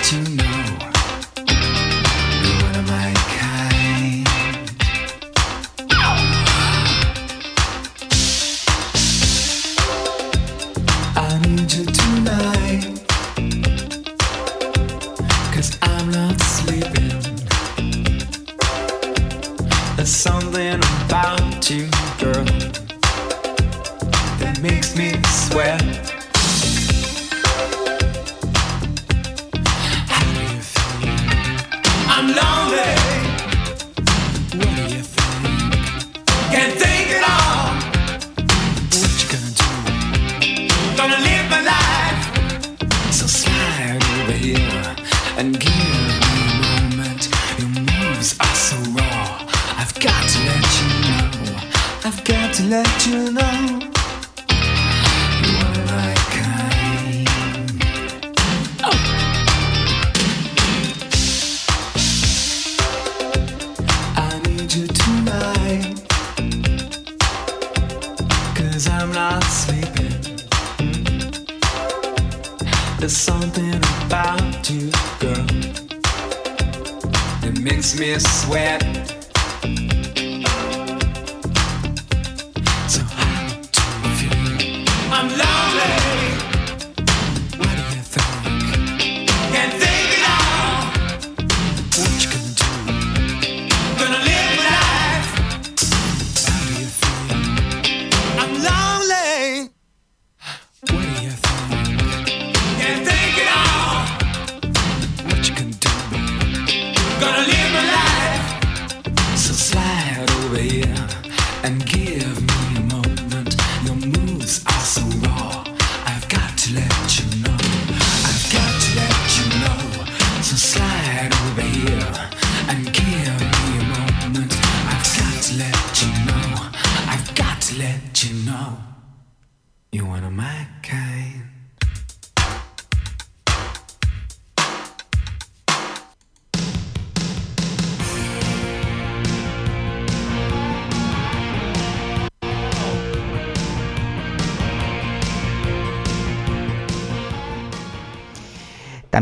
What 100.91 101.01
do 101.01 101.23
you 101.23 101.29
think? 101.29 101.52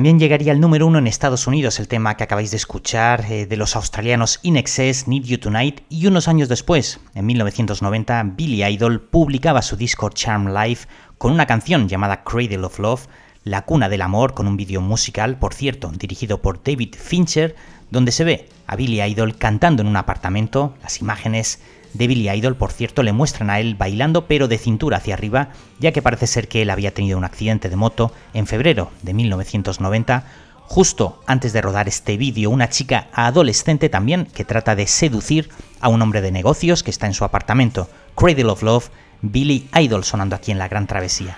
También 0.01 0.17
llegaría 0.17 0.51
al 0.51 0.59
número 0.59 0.87
uno 0.87 0.97
en 0.97 1.05
Estados 1.05 1.45
Unidos 1.45 1.79
el 1.79 1.87
tema 1.87 2.17
que 2.17 2.23
acabáis 2.23 2.49
de 2.49 2.57
escuchar 2.57 3.23
eh, 3.29 3.45
de 3.45 3.55
los 3.55 3.75
australianos 3.75 4.39
In 4.41 4.57
Excess, 4.57 5.07
Need 5.07 5.25
You 5.25 5.37
Tonight, 5.37 5.81
y 5.89 6.07
unos 6.07 6.27
años 6.27 6.49
después, 6.49 6.99
en 7.13 7.27
1990, 7.27 8.23
Billy 8.35 8.63
Idol 8.63 8.99
publicaba 8.99 9.61
su 9.61 9.75
disco 9.75 10.09
Charm 10.09 10.55
Life 10.55 10.87
con 11.19 11.31
una 11.31 11.45
canción 11.45 11.87
llamada 11.87 12.23
Cradle 12.23 12.65
of 12.65 12.79
Love, 12.79 13.05
La 13.43 13.61
cuna 13.61 13.89
del 13.89 14.01
amor, 14.01 14.33
con 14.33 14.47
un 14.47 14.57
vídeo 14.57 14.81
musical, 14.81 15.37
por 15.37 15.53
cierto, 15.53 15.91
dirigido 15.95 16.41
por 16.41 16.63
David 16.63 16.95
Fincher, 16.97 17.55
donde 17.91 18.11
se 18.11 18.23
ve 18.23 18.49
a 18.65 18.75
Billy 18.75 19.03
Idol 19.03 19.37
cantando 19.37 19.83
en 19.83 19.87
un 19.87 19.97
apartamento, 19.97 20.73
las 20.81 20.99
imágenes 20.99 21.59
de 21.93 22.07
Billy 22.07 22.29
Idol, 22.29 22.55
por 22.55 22.71
cierto, 22.71 23.03
le 23.03 23.13
muestran 23.13 23.49
a 23.49 23.59
él 23.59 23.75
bailando 23.75 24.25
pero 24.27 24.47
de 24.47 24.57
cintura 24.57 24.97
hacia 24.97 25.13
arriba, 25.13 25.49
ya 25.79 25.91
que 25.91 26.01
parece 26.01 26.27
ser 26.27 26.47
que 26.47 26.61
él 26.61 26.69
había 26.69 26.93
tenido 26.93 27.17
un 27.17 27.23
accidente 27.23 27.69
de 27.69 27.75
moto 27.75 28.11
en 28.33 28.47
febrero 28.47 28.91
de 29.01 29.13
1990. 29.13 30.25
Justo 30.67 31.21
antes 31.27 31.51
de 31.51 31.61
rodar 31.61 31.87
este 31.87 32.15
vídeo, 32.15 32.49
una 32.49 32.69
chica 32.69 33.07
adolescente 33.13 33.89
también 33.89 34.25
que 34.25 34.45
trata 34.45 34.75
de 34.75 34.87
seducir 34.87 35.49
a 35.81 35.89
un 35.89 36.01
hombre 36.01 36.21
de 36.21 36.31
negocios 36.31 36.83
que 36.83 36.91
está 36.91 37.07
en 37.07 37.13
su 37.13 37.25
apartamento. 37.25 37.89
Cradle 38.15 38.45
of 38.45 38.63
Love, 38.63 38.89
Billy 39.21 39.69
Idol 39.75 40.03
sonando 40.03 40.35
aquí 40.35 40.51
en 40.51 40.59
la 40.59 40.69
Gran 40.69 40.87
Travesía. 40.87 41.37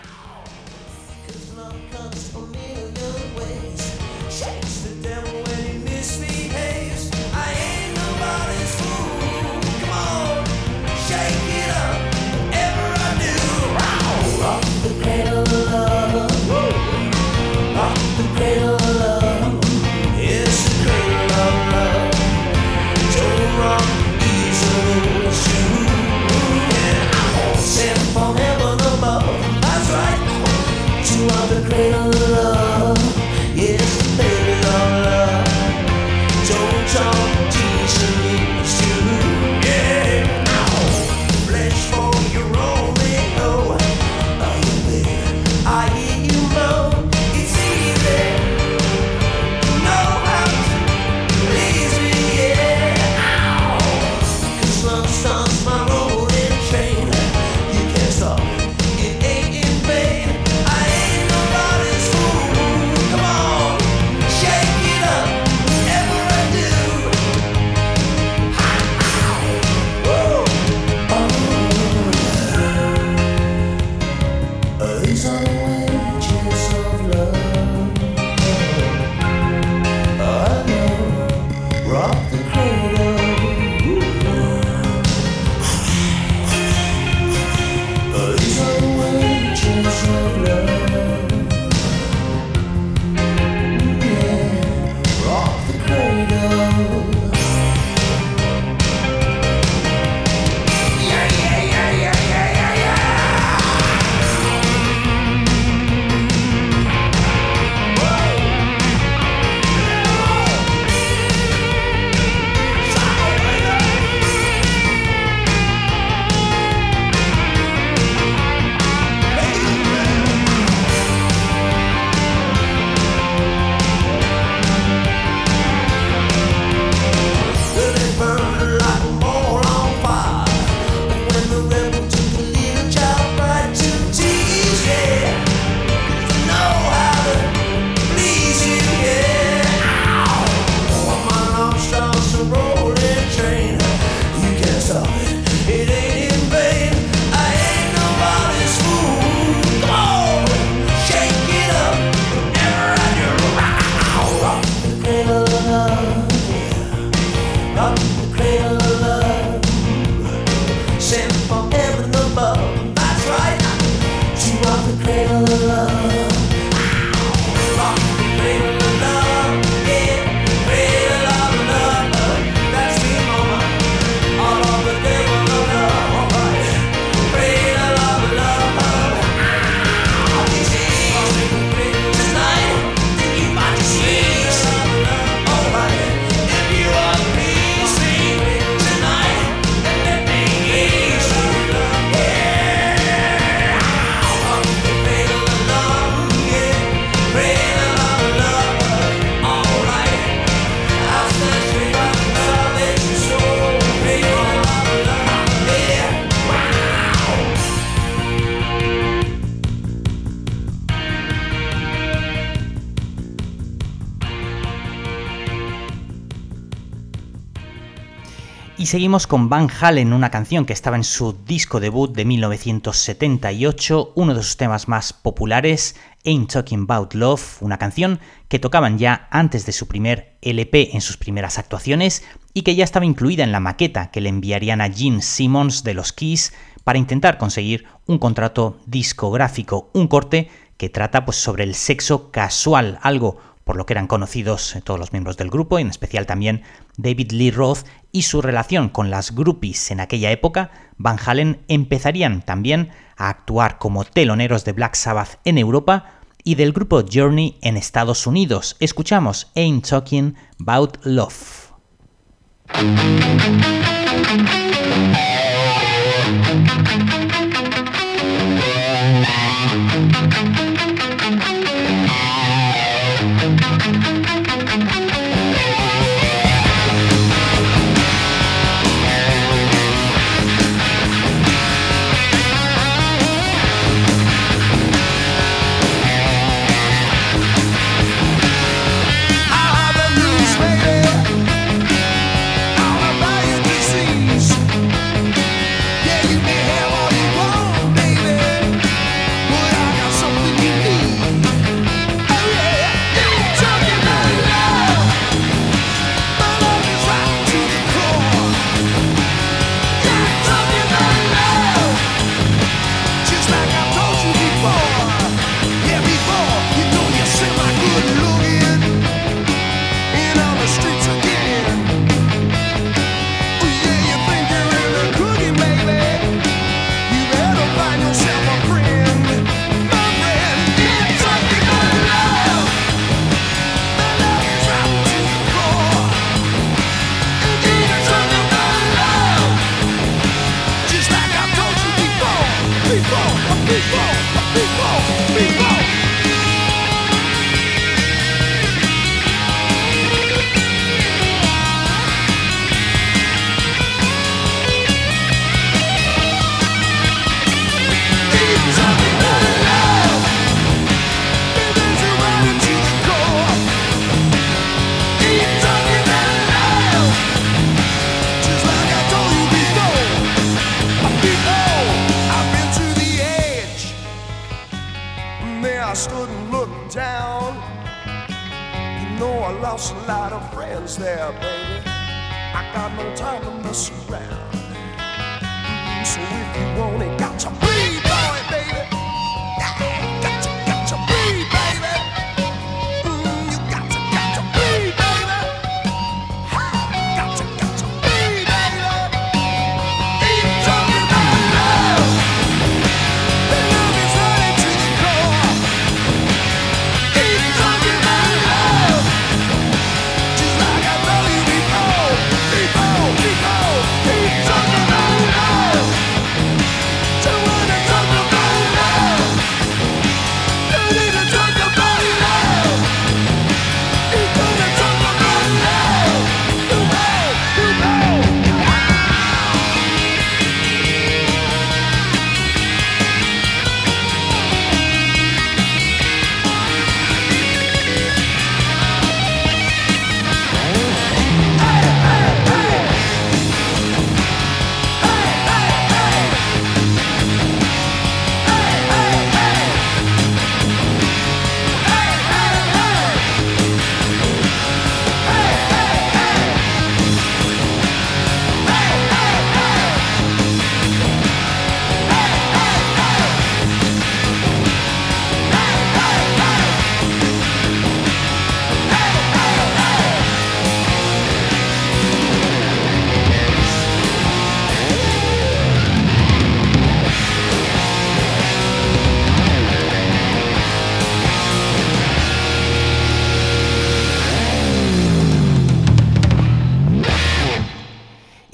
Seguimos 218.94 219.26
con 219.26 219.50
Van 219.50 219.70
Halen, 219.82 220.14
una 220.14 220.30
canción 220.30 220.68
que 220.68 220.74
estaba 220.74 220.98
en 220.98 221.04
su 221.04 221.34
disco 221.48 221.80
debut 221.80 222.16
de 222.16 222.26
1978, 222.26 224.14
uno 224.14 224.36
de 224.36 224.44
sus 224.44 224.56
temas 224.56 224.88
más 224.88 225.14
populares, 225.14 225.96
Ain't 226.24 226.52
Talking 226.54 226.84
About 226.84 227.16
Love, 227.16 227.58
una 227.62 227.80
canción 227.80 228.20
que 228.50 228.60
tocaban 228.60 229.00
ya 229.00 229.28
antes 229.32 229.66
de 229.66 229.72
su 229.72 229.88
primer 229.88 230.38
LP 230.44 230.91
en 230.94 231.02
sus 231.02 231.18
primeras 231.18 231.58
actuaciones 231.58 232.24
y 232.54 232.62
que 232.62 232.76
ya 232.76 232.84
estaba 232.84 233.04
incluida 233.04 233.44
en 233.44 233.52
la 233.52 233.60
maqueta 233.60 234.12
que 234.12 234.22
le 234.22 234.30
enviarían 234.30 234.80
a 234.80 234.91
Gene 234.91 235.24
Simmons 235.24 235.84
de 235.84 235.96
los 235.96 236.14
Keys 236.14 236.54
para 236.84 237.00
intentar 237.00 237.39
conseguir 237.39 237.86
un 238.06 238.20
contrato 238.20 238.78
discográfico, 238.86 239.89
un 239.94 240.08
corte 240.08 240.52
que 240.78 240.89
trata 240.89 241.26
pues 241.26 241.38
sobre 241.38 241.64
el 241.64 241.74
sexo 241.74 242.30
casual, 242.30 243.00
algo 243.02 243.39
por 243.64 243.76
lo 243.76 243.86
que 243.86 243.93
eran 243.93 244.07
conocidos 244.07 244.78
todos 244.84 244.99
los 244.99 245.11
miembros 245.11 245.38
del 245.38 245.49
grupo, 245.49 245.80
en 245.80 245.89
especial 245.89 246.26
también 246.26 246.64
David 246.97 247.32
Lee 247.32 247.51
Roth 247.51 247.86
y 248.11 248.24
su 248.24 248.41
relación 248.41 248.89
con 248.89 249.09
las 249.09 249.34
groupies 249.34 249.91
en 249.91 249.99
aquella 249.99 250.32
época, 250.32 250.72
Van 250.97 251.18
Halen 251.24 251.64
empezarían 251.68 252.41
también 252.41 252.91
a 253.18 253.30
actuar 253.30 253.78
como 253.78 254.05
teloneros 254.05 254.66
de 254.66 254.74
Black 254.74 254.95
Sabbath 254.95 255.39
en 255.45 255.57
Europa 255.57 256.20
y 256.43 256.55
del 256.55 256.74
grupo 256.74 257.03
Journey 257.11 257.57
en 257.61 257.78
Estados 257.78 258.28
Unidos. 258.28 258.76
Escuchamos 258.80 259.51
Ain't 259.55 259.88
Talking 259.88 260.36
About 260.59 260.97
Love. 261.03 261.72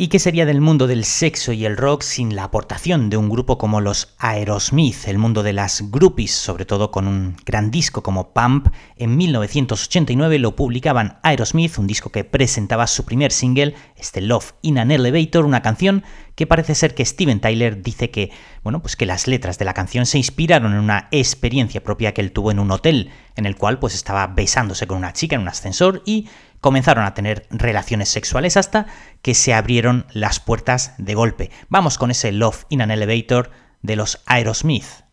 ¿Y 0.09 0.11
qué 0.11 0.17
sería 0.17 0.47
del 0.47 0.59
mundo 0.59 0.87
del 0.87 1.05
sexo 1.05 1.53
y 1.53 1.67
el 1.67 1.77
rock 1.77 2.01
sin 2.01 2.35
la 2.35 2.45
aportación 2.45 3.11
de 3.11 3.17
un 3.17 3.29
grupo 3.29 3.59
como 3.59 3.79
los 3.79 4.15
Aerosmith, 4.17 5.07
el 5.07 5.19
mundo 5.19 5.43
de 5.43 5.53
las 5.53 5.91
groupies, 5.91 6.31
sobre 6.31 6.65
todo 6.65 6.89
con 6.89 7.07
un 7.07 7.35
gran 7.45 7.69
disco 7.69 8.01
como 8.01 8.33
Pump? 8.33 8.69
En 8.95 9.17
1989 9.17 10.39
lo 10.39 10.55
publicaban 10.55 11.19
Aerosmith, 11.21 11.77
un 11.77 11.85
disco 11.85 12.11
que 12.11 12.23
presentaba 12.23 12.87
su 12.87 13.05
primer 13.05 13.31
single, 13.31 13.75
este 13.97 14.21
Love 14.21 14.53
in 14.63 14.79
an 14.79 14.89
Elevator, 14.89 15.45
una 15.45 15.61
canción 15.61 16.03
que 16.33 16.47
parece 16.47 16.73
ser 16.73 16.95
que 16.95 17.05
Steven 17.05 17.39
Tyler 17.39 17.83
dice 17.83 18.09
que, 18.09 18.31
bueno, 18.63 18.81
pues 18.81 18.95
que 18.95 19.05
las 19.05 19.27
letras 19.27 19.59
de 19.59 19.65
la 19.65 19.75
canción 19.75 20.07
se 20.07 20.17
inspiraron 20.17 20.71
en 20.71 20.79
una 20.79 21.07
experiencia 21.11 21.83
propia 21.83 22.15
que 22.15 22.21
él 22.21 22.31
tuvo 22.31 22.49
en 22.49 22.59
un 22.59 22.71
hotel, 22.71 23.11
en 23.35 23.45
el 23.45 23.57
cual 23.57 23.77
pues 23.77 23.93
estaba 23.93 24.25
besándose 24.25 24.87
con 24.87 24.97
una 24.97 25.13
chica 25.13 25.35
en 25.35 25.43
un 25.43 25.49
ascensor 25.49 26.01
y 26.05 26.29
comenzaron 26.59 27.05
a 27.05 27.13
tener 27.13 27.47
relaciones 27.49 28.09
sexuales 28.09 28.57
hasta 28.57 28.87
que 29.21 29.33
se 29.33 29.53
abrieron 29.53 30.05
las 30.13 30.39
puertas 30.39 30.93
de 30.97 31.15
golpe. 31.15 31.51
Vamos 31.69 31.97
con 31.97 32.11
ese 32.11 32.31
Love 32.31 32.65
in 32.69 32.81
an 32.81 32.91
Elevator 32.91 33.51
de 33.81 33.95
los 33.95 34.21
Aerosmith. 34.25 35.03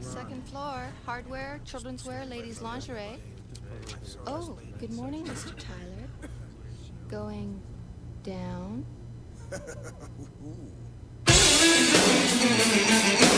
Second 0.00 0.44
floor, 0.50 0.86
hardware, 1.06 1.60
children's 1.64 2.04
wear, 2.04 2.26
ladies' 2.26 2.60
lingerie. 2.60 3.18
Oh, 4.26 4.58
good 4.78 4.92
morning, 4.92 5.24
Mr. 5.24 5.54
Tyler. 5.56 6.08
Going 7.08 7.60
down. 8.22 8.84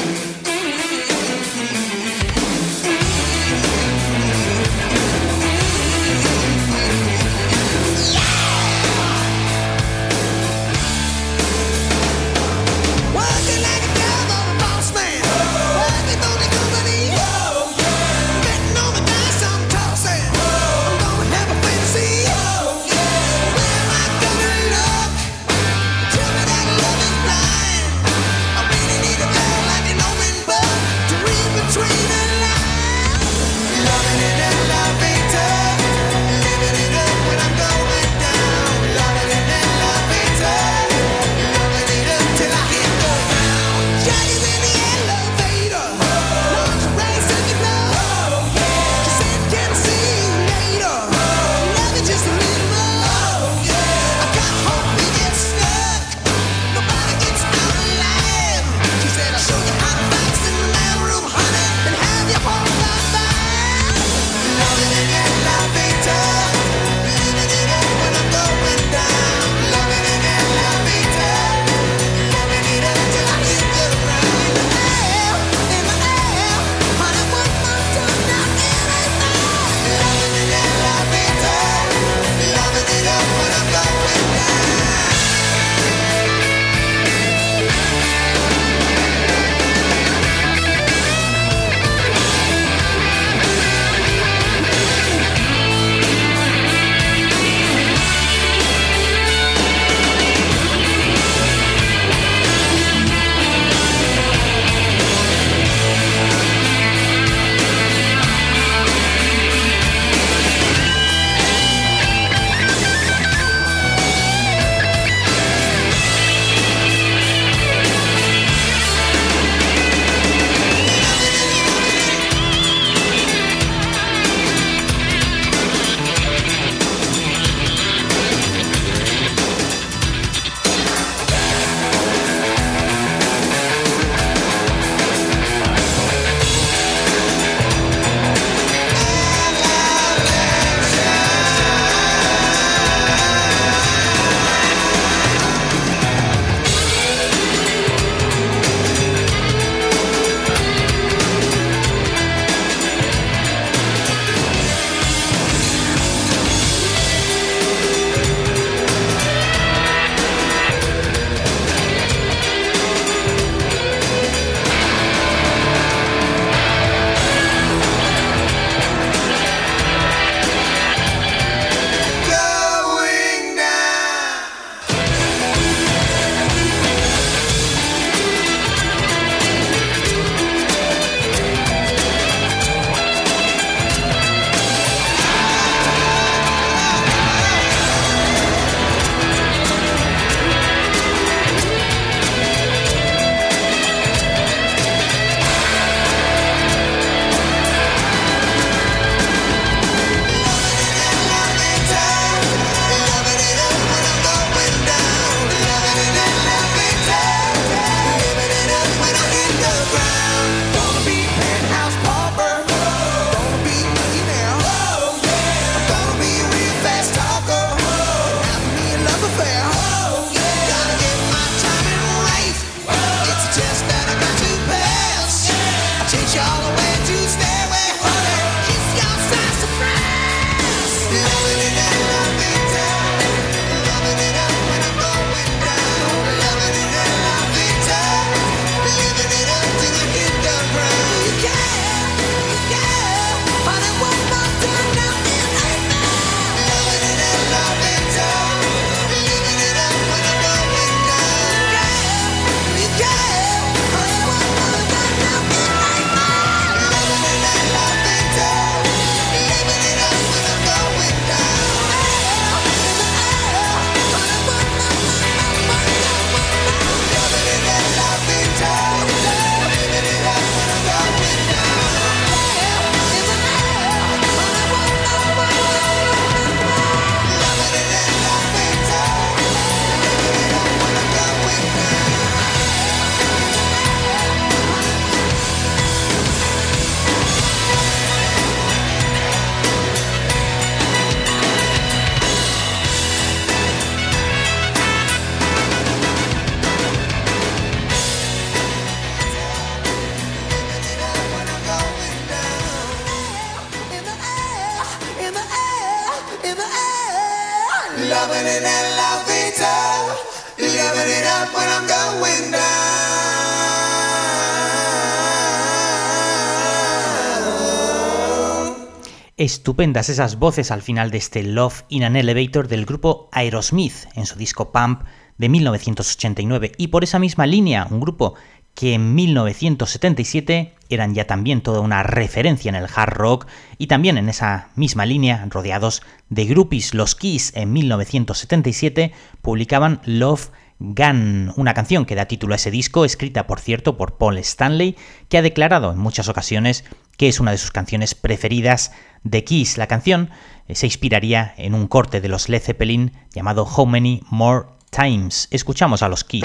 Estupendas 319.43 320.09
esas 320.09 320.38
voces 320.38 320.70
al 320.70 320.82
final 320.82 321.11
de 321.11 321.18
este 321.18 321.43
Love 321.43 321.82
in 321.88 322.05
an 322.05 322.14
Elevator 322.14 322.68
del 322.68 322.86
grupo 322.86 323.28
Aerosmith 323.32 324.07
en 324.14 324.24
su 324.24 324.38
disco 324.38 324.70
Pump 324.70 325.03
de 325.36 325.49
1989 325.49 326.70
y 326.78 326.86
por 326.86 327.03
esa 327.03 327.18
misma 327.18 327.45
línea 327.45 327.88
un 327.90 327.99
grupo 327.99 328.34
que 328.76 328.95
en 328.95 329.16
1977 329.16 330.74
eran 330.90 331.16
ya 331.16 331.26
también 331.26 331.61
toda 331.61 331.80
una 331.80 332.05
referencia 332.05 332.68
en 332.68 332.76
el 332.76 332.86
hard 332.95 333.14
rock 333.14 333.49
y 333.78 333.88
también 333.88 334.16
en 334.16 334.28
esa 334.28 334.68
misma 334.76 335.07
línea, 335.07 335.45
rodeados 335.51 336.03
de 336.28 336.45
groupies, 336.45 336.95
los 336.95 337.16
Kiss 337.16 337.51
en 337.57 337.72
1977 337.72 339.11
publicaban 339.43 340.03
Love 340.05 340.51
Gun, 340.78 341.53
una 341.57 341.74
canción 341.74 342.07
que 342.07 342.14
da 342.14 342.26
título 342.26 342.55
a 342.55 342.57
ese 342.57 342.70
disco, 342.70 343.05
escrita 343.05 343.47
por 343.47 343.61
cierto 343.61 343.97
por 343.97 344.18
Paul 344.18 344.38
Stanley, 344.38 344.97
que 345.28 345.38
ha 345.38 345.43
declarado 345.43 345.93
en 345.93 345.99
muchas 345.99 346.28
ocasiones 346.28 346.84
que 347.22 347.28
es 347.28 347.38
una 347.38 347.52
de 347.52 347.58
sus 347.58 347.70
canciones 347.70 348.16
preferidas 348.16 348.90
de 349.22 349.44
Kiss. 349.44 349.78
La 349.78 349.86
canción 349.86 350.30
eh, 350.66 350.74
se 350.74 350.86
inspiraría 350.86 351.54
en 351.56 351.72
un 351.72 351.86
corte 351.86 352.20
de 352.20 352.26
los 352.26 352.48
Led 352.48 352.60
Zeppelin 352.60 353.12
llamado 353.32 353.62
How 353.62 353.86
Many 353.86 354.24
More 354.28 354.66
Times. 354.90 355.46
Escuchamos 355.52 356.02
a 356.02 356.08
los 356.08 356.24
Kiss. 356.24 356.42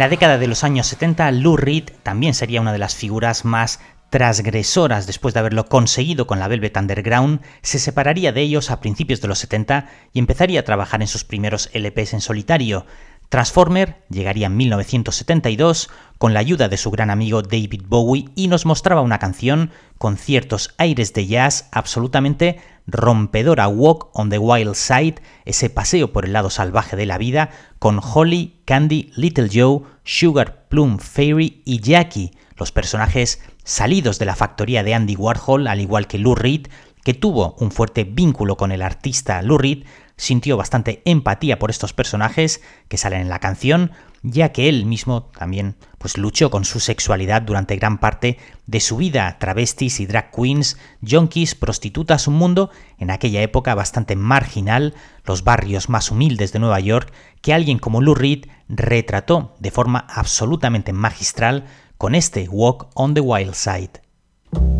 La 0.00 0.08
década 0.08 0.38
de 0.38 0.46
los 0.46 0.64
años 0.64 0.86
70, 0.86 1.30
Lou 1.32 1.58
Reed 1.58 1.90
también 2.02 2.32
sería 2.32 2.62
una 2.62 2.72
de 2.72 2.78
las 2.78 2.94
figuras 2.94 3.44
más 3.44 3.80
transgresoras 4.08 5.06
después 5.06 5.34
de 5.34 5.40
haberlo 5.40 5.66
conseguido 5.66 6.26
con 6.26 6.38
la 6.38 6.48
Velvet 6.48 6.74
Underground, 6.74 7.42
se 7.60 7.78
separaría 7.78 8.32
de 8.32 8.40
ellos 8.40 8.70
a 8.70 8.80
principios 8.80 9.20
de 9.20 9.28
los 9.28 9.40
70 9.40 9.90
y 10.14 10.18
empezaría 10.18 10.60
a 10.60 10.64
trabajar 10.64 11.02
en 11.02 11.06
sus 11.06 11.24
primeros 11.24 11.68
LPs 11.74 12.14
en 12.14 12.22
solitario. 12.22 12.86
Transformer 13.28 14.02
llegaría 14.08 14.46
en 14.46 14.56
1972 14.56 15.90
con 16.16 16.32
la 16.32 16.40
ayuda 16.40 16.70
de 16.70 16.78
su 16.78 16.90
gran 16.90 17.10
amigo 17.10 17.42
David 17.42 17.82
Bowie 17.86 18.30
y 18.34 18.48
nos 18.48 18.64
mostraba 18.64 19.02
una 19.02 19.18
canción 19.18 19.70
con 19.98 20.16
ciertos 20.16 20.72
aires 20.78 21.12
de 21.12 21.26
jazz 21.26 21.68
absolutamente 21.72 22.58
rompedora 22.86 23.68
Walk 23.68 24.10
on 24.14 24.30
the 24.30 24.38
Wild 24.38 24.74
Side, 24.74 25.16
ese 25.44 25.70
paseo 25.70 26.12
por 26.12 26.24
el 26.24 26.32
lado 26.32 26.50
salvaje 26.50 26.96
de 26.96 27.06
la 27.06 27.18
vida, 27.18 27.50
con 27.78 28.00
Holly, 28.02 28.60
Candy, 28.64 29.12
Little 29.16 29.48
Joe, 29.52 29.82
Sugar 30.04 30.68
Plum 30.68 30.98
Fairy 30.98 31.62
y 31.64 31.80
Jackie, 31.80 32.32
los 32.56 32.72
personajes 32.72 33.40
salidos 33.64 34.18
de 34.18 34.26
la 34.26 34.36
factoría 34.36 34.82
de 34.82 34.94
Andy 34.94 35.16
Warhol, 35.16 35.66
al 35.66 35.80
igual 35.80 36.06
que 36.06 36.18
Lou 36.18 36.34
Reed, 36.34 36.66
que 37.04 37.14
tuvo 37.14 37.56
un 37.58 37.70
fuerte 37.70 38.04
vínculo 38.04 38.56
con 38.56 38.72
el 38.72 38.82
artista 38.82 39.40
Lou 39.42 39.58
Reed, 39.58 39.84
sintió 40.16 40.56
bastante 40.56 41.00
empatía 41.06 41.58
por 41.58 41.70
estos 41.70 41.94
personajes 41.94 42.60
que 42.88 42.98
salen 42.98 43.22
en 43.22 43.28
la 43.30 43.38
canción, 43.38 43.92
ya 44.22 44.52
que 44.52 44.68
él 44.68 44.86
mismo 44.86 45.24
también 45.24 45.76
pues 45.98 46.18
luchó 46.18 46.50
con 46.50 46.64
su 46.64 46.80
sexualidad 46.80 47.42
durante 47.42 47.76
gran 47.76 47.98
parte 47.98 48.38
de 48.66 48.80
su 48.80 48.96
vida, 48.96 49.38
travestis 49.38 50.00
y 50.00 50.06
drag 50.06 50.30
queens, 50.30 50.78
junkies, 51.06 51.54
prostitutas, 51.54 52.26
un 52.26 52.34
mundo 52.34 52.70
en 52.98 53.10
aquella 53.10 53.42
época 53.42 53.74
bastante 53.74 54.16
marginal, 54.16 54.94
los 55.24 55.44
barrios 55.44 55.88
más 55.88 56.10
humildes 56.10 56.52
de 56.52 56.58
Nueva 56.58 56.80
York, 56.80 57.12
que 57.40 57.54
alguien 57.54 57.78
como 57.78 58.00
Lou 58.00 58.14
Reed 58.14 58.46
retrató 58.68 59.54
de 59.58 59.70
forma 59.70 60.06
absolutamente 60.08 60.92
magistral 60.92 61.66
con 61.98 62.14
este 62.14 62.48
Walk 62.48 62.88
on 62.94 63.14
the 63.14 63.20
Wild 63.20 63.54
Side. 63.54 64.79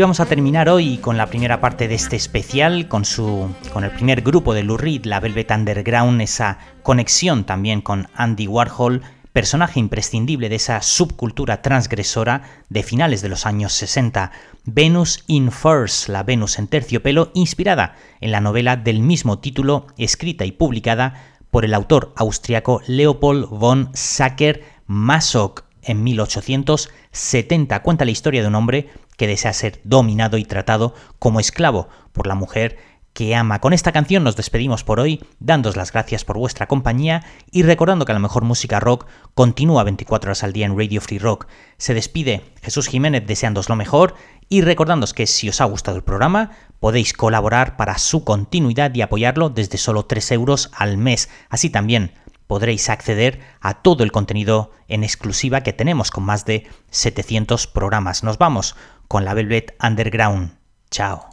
Y 0.00 0.02
vamos 0.02 0.20
a 0.20 0.24
terminar 0.24 0.70
hoy 0.70 0.96
con 0.96 1.18
la 1.18 1.26
primera 1.26 1.60
parte 1.60 1.86
de 1.86 1.94
este 1.94 2.16
especial, 2.16 2.88
con, 2.88 3.04
su, 3.04 3.54
con 3.70 3.84
el 3.84 3.90
primer 3.90 4.22
grupo 4.22 4.54
de 4.54 4.62
Lou 4.62 4.78
Reed, 4.78 5.04
la 5.04 5.20
Velvet 5.20 5.50
Underground, 5.50 6.22
esa 6.22 6.56
conexión 6.82 7.44
también 7.44 7.82
con 7.82 8.08
Andy 8.14 8.46
Warhol, 8.46 9.02
personaje 9.34 9.78
imprescindible 9.78 10.48
de 10.48 10.56
esa 10.56 10.80
subcultura 10.80 11.60
transgresora 11.60 12.44
de 12.70 12.82
finales 12.82 13.20
de 13.20 13.28
los 13.28 13.44
años 13.44 13.74
60, 13.74 14.32
Venus 14.64 15.22
in 15.26 15.52
Furs, 15.52 16.08
la 16.08 16.22
Venus 16.22 16.58
en 16.58 16.68
terciopelo, 16.68 17.30
inspirada 17.34 17.94
en 18.22 18.32
la 18.32 18.40
novela 18.40 18.78
del 18.78 19.00
mismo 19.00 19.38
título, 19.40 19.86
escrita 19.98 20.46
y 20.46 20.52
publicada 20.52 21.12
por 21.50 21.66
el 21.66 21.74
autor 21.74 22.14
austriaco 22.16 22.80
Leopold 22.86 23.50
von 23.50 23.90
Sacher-Masoch 23.92 25.64
en 25.82 26.02
1870. 26.02 27.82
Cuenta 27.82 28.04
la 28.04 28.10
historia 28.10 28.42
de 28.42 28.48
un 28.48 28.54
hombre 28.54 28.90
que 29.16 29.26
desea 29.26 29.52
ser 29.52 29.80
dominado 29.84 30.38
y 30.38 30.44
tratado 30.44 30.94
como 31.18 31.40
esclavo 31.40 31.88
por 32.12 32.26
la 32.26 32.34
mujer 32.34 32.78
que 33.12 33.34
ama. 33.34 33.60
Con 33.60 33.72
esta 33.72 33.92
canción 33.92 34.22
nos 34.24 34.36
despedimos 34.36 34.84
por 34.84 35.00
hoy, 35.00 35.24
dándos 35.40 35.76
las 35.76 35.92
gracias 35.92 36.24
por 36.24 36.38
vuestra 36.38 36.68
compañía 36.68 37.24
y 37.50 37.62
recordando 37.62 38.04
que 38.04 38.12
la 38.12 38.18
mejor 38.18 38.44
música 38.44 38.80
rock 38.80 39.06
continúa 39.34 39.84
24 39.84 40.28
horas 40.28 40.44
al 40.44 40.52
día 40.52 40.66
en 40.66 40.78
Radio 40.78 41.00
Free 41.00 41.18
Rock. 41.18 41.46
Se 41.76 41.94
despide 41.94 42.42
Jesús 42.62 42.88
Jiménez 42.88 43.26
deseándos 43.26 43.68
lo 43.68 43.76
mejor 43.76 44.14
y 44.48 44.62
recordándos 44.62 45.12
que 45.12 45.26
si 45.26 45.48
os 45.48 45.60
ha 45.60 45.64
gustado 45.64 45.96
el 45.96 46.04
programa 46.04 46.52
podéis 46.78 47.12
colaborar 47.12 47.76
para 47.76 47.98
su 47.98 48.24
continuidad 48.24 48.94
y 48.94 49.02
apoyarlo 49.02 49.50
desde 49.50 49.78
solo 49.78 50.06
3 50.06 50.32
euros 50.32 50.70
al 50.74 50.96
mes. 50.96 51.28
Así 51.48 51.68
también 51.68 52.12
podréis 52.50 52.90
acceder 52.90 53.38
a 53.60 53.74
todo 53.74 54.02
el 54.02 54.10
contenido 54.10 54.72
en 54.88 55.04
exclusiva 55.04 55.60
que 55.60 55.72
tenemos 55.72 56.10
con 56.10 56.24
más 56.24 56.44
de 56.46 56.66
700 56.90 57.68
programas. 57.68 58.24
Nos 58.24 58.38
vamos 58.38 58.74
con 59.06 59.24
la 59.24 59.34
Velvet 59.34 59.76
Underground. 59.80 60.58
Chao. 60.90 61.28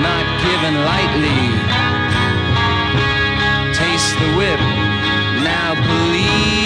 not 0.00 0.26
given 0.42 0.74
lightly. 0.90 1.42
Taste 3.74 4.14
the 4.18 4.30
whip, 4.36 4.60
now 5.44 5.74
believe. 5.86 6.63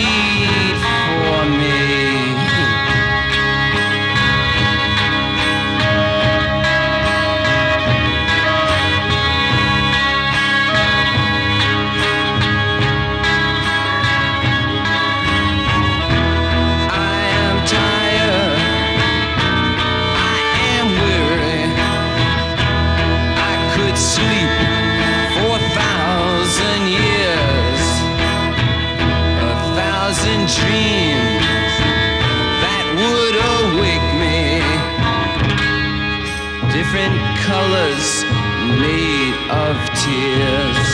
years. 40.19 40.89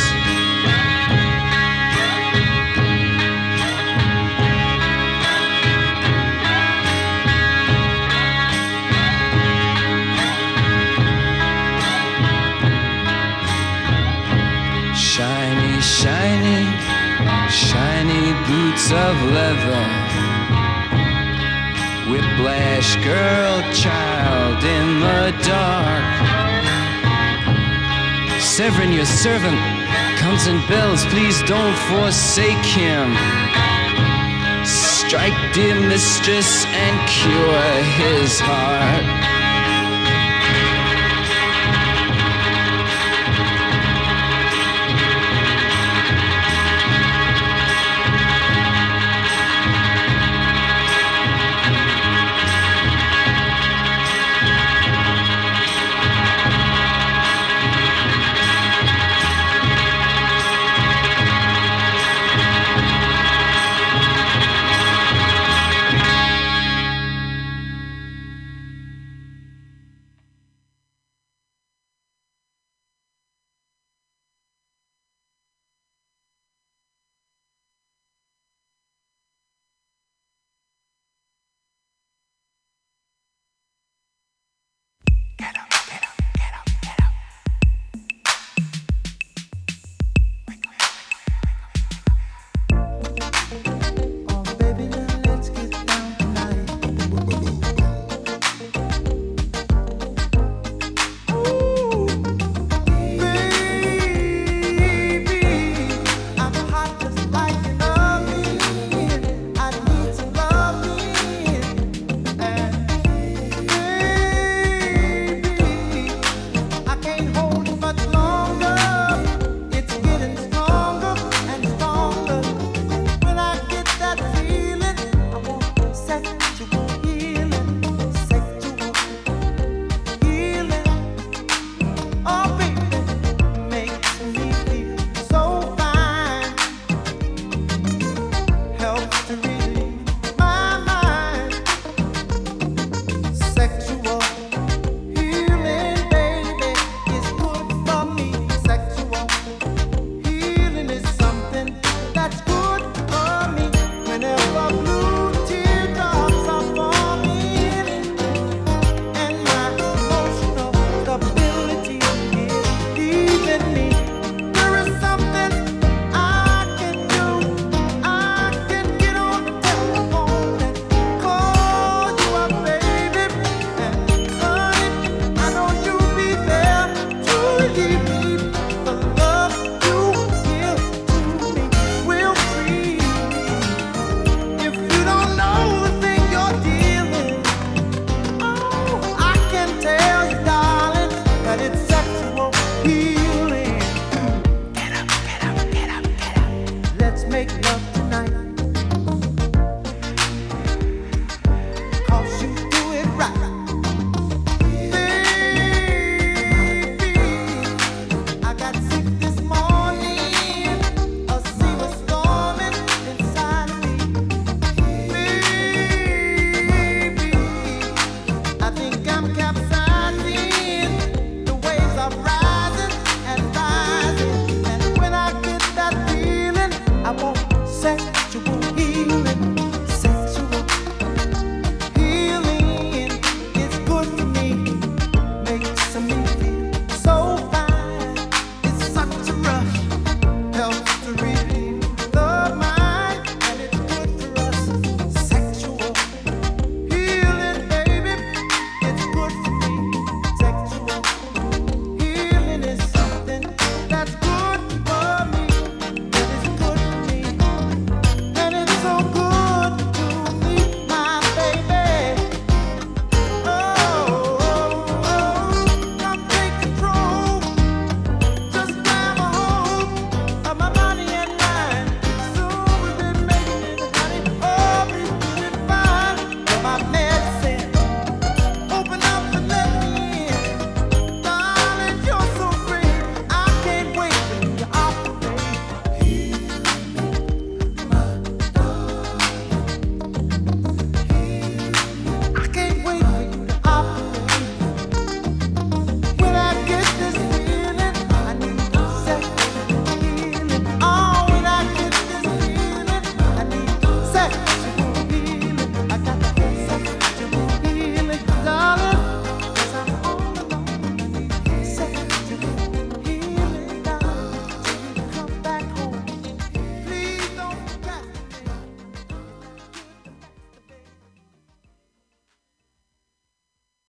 Shiny, 14.94 15.80
shiny, 15.80 16.62
shiny 17.50 18.26
boots 18.46 18.86
of 18.90 19.14
leather. 19.36 19.84
Whiplash 22.10 22.96
girl, 22.96 23.54
child 23.72 24.62
in 24.62 25.00
the 25.00 25.32
dark. 25.48 26.23
Severin, 28.56 28.92
your 28.92 29.04
servant, 29.04 29.58
comes 30.16 30.46
and 30.46 30.64
bells. 30.68 31.04
Please 31.06 31.42
don't 31.42 31.76
forsake 31.90 32.64
him. 32.64 33.12
Strike, 34.64 35.34
dear 35.52 35.74
mistress, 35.74 36.64
and 36.66 37.08
cure 37.08 37.82
his 37.98 38.38
heart. 38.38 39.33